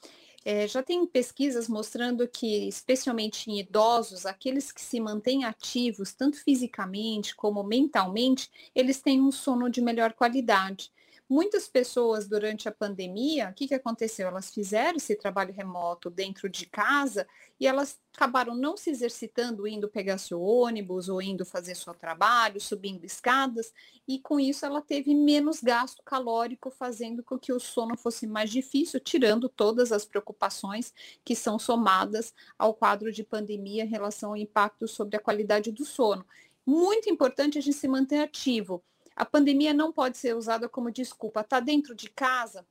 É, 0.51 0.67
já 0.67 0.81
tem 0.81 1.05
pesquisas 1.05 1.69
mostrando 1.69 2.27
que, 2.27 2.67
especialmente 2.67 3.51
em 3.51 3.59
idosos, 3.59 4.25
aqueles 4.25 4.71
que 4.71 4.81
se 4.81 4.99
mantêm 4.99 5.45
ativos, 5.45 6.11
tanto 6.11 6.43
fisicamente 6.43 7.35
como 7.35 7.61
mentalmente, 7.63 8.49
eles 8.73 8.99
têm 8.99 9.21
um 9.21 9.31
sono 9.31 9.69
de 9.69 9.79
melhor 9.79 10.11
qualidade. 10.13 10.91
Muitas 11.31 11.67
pessoas 11.67 12.27
durante 12.27 12.67
a 12.67 12.71
pandemia, 12.71 13.49
o 13.49 13.53
que, 13.53 13.67
que 13.67 13.75
aconteceu? 13.75 14.27
Elas 14.27 14.49
fizeram 14.49 14.97
esse 14.97 15.15
trabalho 15.15 15.53
remoto 15.53 16.09
dentro 16.09 16.49
de 16.49 16.65
casa 16.65 17.27
e 17.59 17.67
elas 17.67 17.99
acabaram 18.15 18.55
não 18.55 18.75
se 18.75 18.89
exercitando, 18.89 19.67
indo 19.67 19.87
pegar 19.87 20.17
seu 20.17 20.41
ônibus 20.41 21.07
ou 21.07 21.21
indo 21.21 21.45
fazer 21.45 21.75
seu 21.75 21.93
trabalho, 21.93 22.59
subindo 22.59 23.05
escadas, 23.05 23.71
e 24.07 24.17
com 24.17 24.39
isso 24.39 24.65
ela 24.65 24.81
teve 24.81 25.13
menos 25.13 25.61
gasto 25.61 26.01
calórico, 26.01 26.71
fazendo 26.71 27.21
com 27.21 27.37
que 27.37 27.53
o 27.53 27.59
sono 27.59 27.95
fosse 27.95 28.25
mais 28.25 28.49
difícil, 28.49 28.99
tirando 28.99 29.47
todas 29.47 29.91
as 29.91 30.03
preocupações 30.05 30.91
que 31.23 31.35
são 31.35 31.59
somadas 31.59 32.33
ao 32.57 32.73
quadro 32.73 33.11
de 33.11 33.23
pandemia 33.23 33.83
em 33.83 33.87
relação 33.87 34.31
ao 34.31 34.37
impacto 34.37 34.87
sobre 34.87 35.15
a 35.15 35.21
qualidade 35.21 35.71
do 35.71 35.85
sono. 35.85 36.25
Muito 36.65 37.07
importante 37.07 37.59
a 37.59 37.61
gente 37.61 37.77
se 37.77 37.87
manter 37.87 38.17
ativo 38.17 38.83
a 39.19 39.25
pandemia 39.25 39.73
não 39.73 39.91
pode 39.91 40.17
ser 40.17 40.35
usada 40.35 40.67
como 40.67 40.91
desculpa. 40.91 41.41
Está 41.41 41.59
dentro 41.59 41.93
de 41.93 42.09
casa? 42.09 42.65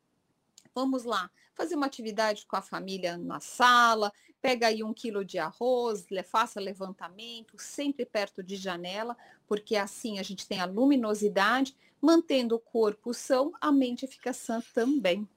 Vamos 0.75 1.05
lá, 1.05 1.31
fazer 1.55 1.77
uma 1.77 1.87
atividade 1.87 2.47
com 2.47 2.57
a 2.57 2.63
família 2.63 3.17
na 3.17 3.39
sala, 3.39 4.13
Pega 4.41 4.69
aí 4.69 4.85
um 4.85 4.95
quilo 4.95 5.25
de 5.25 5.39
arroz, 5.39 6.07
faça 6.25 6.61
levantamento, 6.61 7.55
sempre 7.59 8.07
perto 8.07 8.43
de 8.43 8.55
janela, 8.55 9.17
porque 9.49 9.75
assim 9.75 10.19
a 10.19 10.23
gente 10.23 10.47
tem 10.47 10.61
a 10.61 10.65
luminosidade, 10.65 11.75
mantendo 12.01 12.55
o 12.55 12.61
corpo 12.61 13.13
são, 13.13 13.53
a 13.61 13.73
mente 13.73 14.07
fica 14.07 14.33
sã 14.33 14.63
também. 14.73 15.29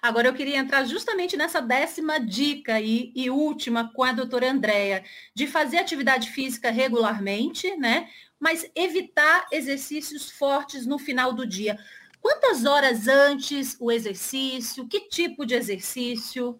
Agora 0.00 0.26
eu 0.26 0.34
queria 0.34 0.56
entrar 0.56 0.84
justamente 0.84 1.36
nessa 1.36 1.60
décima 1.60 2.18
dica 2.18 2.80
e, 2.80 3.12
e 3.14 3.30
última 3.30 3.92
com 3.92 4.02
a 4.02 4.12
doutora 4.12 4.50
Andréia, 4.50 5.04
de 5.34 5.46
fazer 5.46 5.76
atividade 5.76 6.30
física 6.30 6.70
regularmente, 6.70 7.76
né? 7.76 8.10
Mas 8.40 8.68
evitar 8.74 9.46
exercícios 9.52 10.30
fortes 10.30 10.86
no 10.86 10.98
final 10.98 11.32
do 11.32 11.46
dia. 11.46 11.78
Quantas 12.20 12.64
horas 12.64 13.06
antes 13.06 13.76
o 13.78 13.92
exercício? 13.92 14.88
Que 14.88 15.00
tipo 15.00 15.46
de 15.46 15.54
exercício? 15.54 16.58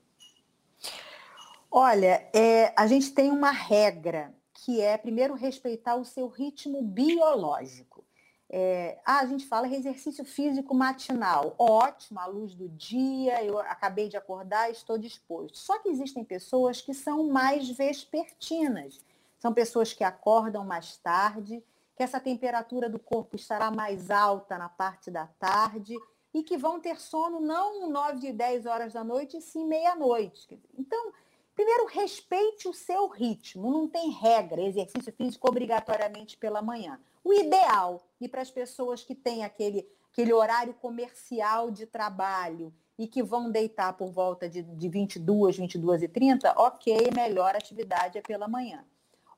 Olha, 1.71 2.29
é, 2.35 2.75
a 2.77 2.87
gente 2.87 3.13
tem 3.13 3.31
uma 3.31 3.51
regra 3.51 4.35
que 4.53 4.81
é 4.81 4.99
primeiro 4.99 5.35
respeitar 5.35 5.97
o 5.97 6.05
seu 6.05 6.29
ritmo 6.29 6.83
biológico. 6.83 8.05
É, 8.53 9.01
ah, 9.07 9.21
a 9.21 9.27
gente 9.27 9.47
fala 9.47 9.69
exercício 9.69 10.25
físico 10.25 10.75
matinal. 10.75 11.55
Ótimo, 11.57 12.19
à 12.19 12.27
luz 12.27 12.55
do 12.55 12.69
dia, 12.69 13.45
eu 13.45 13.59
acabei 13.61 14.09
de 14.09 14.17
acordar, 14.17 14.71
estou 14.71 14.99
disposto. 14.99 15.57
Só 15.57 15.79
que 15.79 15.89
existem 15.89 16.25
pessoas 16.25 16.81
que 16.81 16.93
são 16.93 17.29
mais 17.29 17.71
vespertinas. 17.71 19.01
São 19.39 19.55
pessoas 19.55 19.93
que 19.93 20.03
acordam 20.03 20.65
mais 20.65 20.97
tarde, 20.97 21.63
que 22.01 22.05
essa 22.05 22.19
temperatura 22.19 22.89
do 22.89 22.99
corpo 22.99 23.37
estará 23.37 23.71
mais 23.71 24.11
alta 24.11 24.57
na 24.57 24.71
parte 24.71 25.11
da 25.11 25.27
tarde 25.27 25.95
e 26.33 26.43
que 26.43 26.57
vão 26.57 26.81
ter 26.81 26.99
sono 26.99 27.41
não 27.41 27.91
9 27.91 28.27
e 28.27 28.33
10 28.33 28.65
horas 28.65 28.95
da 28.95 29.05
noite, 29.05 29.39
sim 29.43 29.67
meia-noite. 29.67 30.59
Então, 30.79 31.13
primeiro, 31.55 31.85
respeite 31.85 32.67
o 32.67 32.73
seu 32.73 33.07
ritmo. 33.07 33.71
Não 33.71 33.87
tem 33.87 34.09
regra, 34.13 34.63
exercício 34.63 35.13
físico 35.13 35.47
obrigatoriamente 35.47 36.39
pela 36.39 36.63
manhã. 36.63 36.99
O 37.23 37.35
ideal, 37.35 38.03
e 38.19 38.27
para 38.27 38.41
as 38.41 38.51
pessoas 38.51 39.05
que 39.05 39.15
têm 39.15 39.45
aquele, 39.45 39.87
aquele 40.11 40.33
horário 40.33 40.73
comercial 40.73 41.71
de 41.71 41.85
trabalho 41.85 42.73
e 42.99 43.07
que 43.07 43.23
vão 43.23 43.51
deitar 43.51 43.93
por 43.93 44.11
volta 44.11 44.49
de, 44.49 44.63
de 44.63 44.89
22, 44.89 45.59
22 45.59 46.03
e 46.03 46.09
30, 46.09 46.55
ok, 46.57 47.11
melhor 47.15 47.55
atividade 47.55 48.17
é 48.17 48.23
pela 48.23 48.49
manhã. 48.49 48.87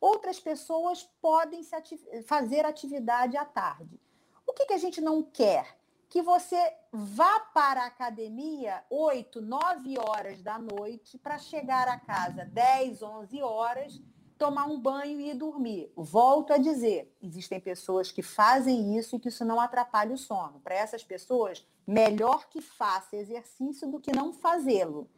Outras 0.03 0.41
pessoas 0.41 1.09
podem 1.21 1.65
ati 1.73 1.97
fazer 2.25 2.67
atividade 2.67 3.37
à 3.37 3.45
tarde. 3.45 4.01
O 4.45 4.53
que, 4.53 4.67
que 4.67 4.73
a 4.73 4.79
gente 4.79 5.01
não 5.01 5.23
quer? 5.23 5.79
Que 6.09 6.21
você 6.21 6.61
vá 6.91 7.39
para 7.39 7.85
a 7.85 7.87
academia 7.87 8.85
8, 8.91 9.41
9 9.41 9.99
horas 10.01 10.43
da 10.43 10.59
noite 10.59 11.17
para 11.19 11.39
chegar 11.39 11.87
a 11.87 12.01
casa 12.01 12.45
10, 12.45 13.01
11 13.01 13.43
horas 13.43 14.03
tomar 14.37 14.67
um 14.67 14.81
banho 14.81 15.21
e 15.21 15.31
ir 15.31 15.35
dormir. 15.35 15.93
Volto 15.95 16.53
a 16.53 16.59
dizer, 16.59 17.15
existem 17.23 17.61
pessoas 17.61 18.11
que 18.11 18.23
fazem 18.23 18.99
isso 18.99 19.15
e 19.15 19.21
que 19.21 19.29
isso 19.29 19.45
não 19.45 19.61
atrapalha 19.61 20.13
o 20.13 20.19
sono. 20.19 20.59
Para 20.59 20.75
essas 20.75 21.05
pessoas, 21.05 21.65
melhor 21.87 22.49
que 22.49 22.61
faça 22.61 23.15
exercício 23.15 23.89
do 23.89 24.01
que 24.01 24.11
não 24.11 24.33
fazê-lo. 24.33 25.09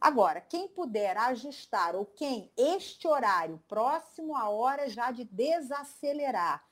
Agora, 0.00 0.40
quem 0.40 0.66
puder 0.66 1.16
ajustar 1.18 1.94
ou 1.94 2.06
quem 2.06 2.50
este 2.56 3.06
horário 3.06 3.62
próximo 3.68 4.34
à 4.34 4.48
hora 4.48 4.88
já 4.88 5.10
de 5.10 5.24
desacelerar, 5.24 6.64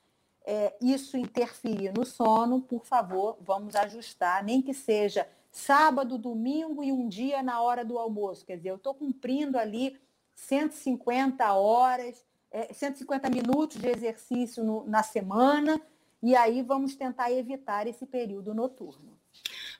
é, 0.43 0.75
isso 0.81 1.15
interferir 1.15 1.93
no 1.95 2.05
sono, 2.05 2.61
por 2.61 2.85
favor, 2.85 3.37
vamos 3.41 3.75
ajustar, 3.75 4.43
nem 4.43 4.61
que 4.63 4.73
seja 4.73 5.29
sábado, 5.51 6.17
domingo 6.17 6.83
e 6.83 6.91
um 6.91 7.07
dia 7.07 7.43
na 7.43 7.61
hora 7.61 7.85
do 7.85 7.99
almoço. 7.99 8.45
Quer 8.45 8.57
dizer, 8.57 8.71
eu 8.71 8.77
estou 8.77 8.95
cumprindo 8.95 9.59
ali 9.59 9.99
150 10.33 11.53
horas, 11.53 12.25
é, 12.49 12.73
150 12.73 13.29
minutos 13.29 13.77
de 13.77 13.87
exercício 13.87 14.63
no, 14.63 14.83
na 14.85 15.03
semana, 15.03 15.79
e 16.21 16.35
aí 16.35 16.63
vamos 16.63 16.95
tentar 16.95 17.31
evitar 17.31 17.85
esse 17.85 18.05
período 18.07 18.55
noturno. 18.55 19.19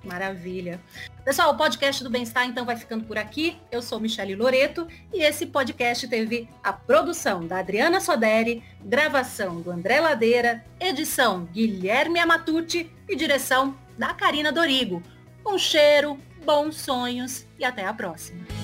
Maravilha. 0.04 0.78
Pessoal, 1.24 1.52
o 1.52 1.56
podcast 1.56 2.02
do 2.02 2.10
Bem-Estar 2.10 2.46
então 2.46 2.64
vai 2.64 2.76
ficando 2.76 3.04
por 3.04 3.16
aqui. 3.16 3.56
Eu 3.70 3.80
sou 3.80 4.00
Michele 4.00 4.34
Loreto 4.34 4.88
e 5.14 5.22
esse 5.22 5.46
podcast 5.46 6.08
teve 6.08 6.48
a 6.64 6.72
produção 6.72 7.46
da 7.46 7.60
Adriana 7.60 8.00
Soderi, 8.00 8.62
gravação 8.84 9.60
do 9.60 9.70
André 9.70 10.00
Ladeira, 10.00 10.64
edição 10.80 11.44
Guilherme 11.52 12.18
Amatucci 12.18 12.90
e 13.08 13.14
direção 13.14 13.76
da 13.96 14.12
Karina 14.12 14.50
Dorigo. 14.50 15.00
Um 15.46 15.56
cheiro, 15.56 16.18
bons 16.44 16.74
sonhos 16.76 17.46
e 17.56 17.64
até 17.64 17.86
a 17.86 17.94
próxima. 17.94 18.61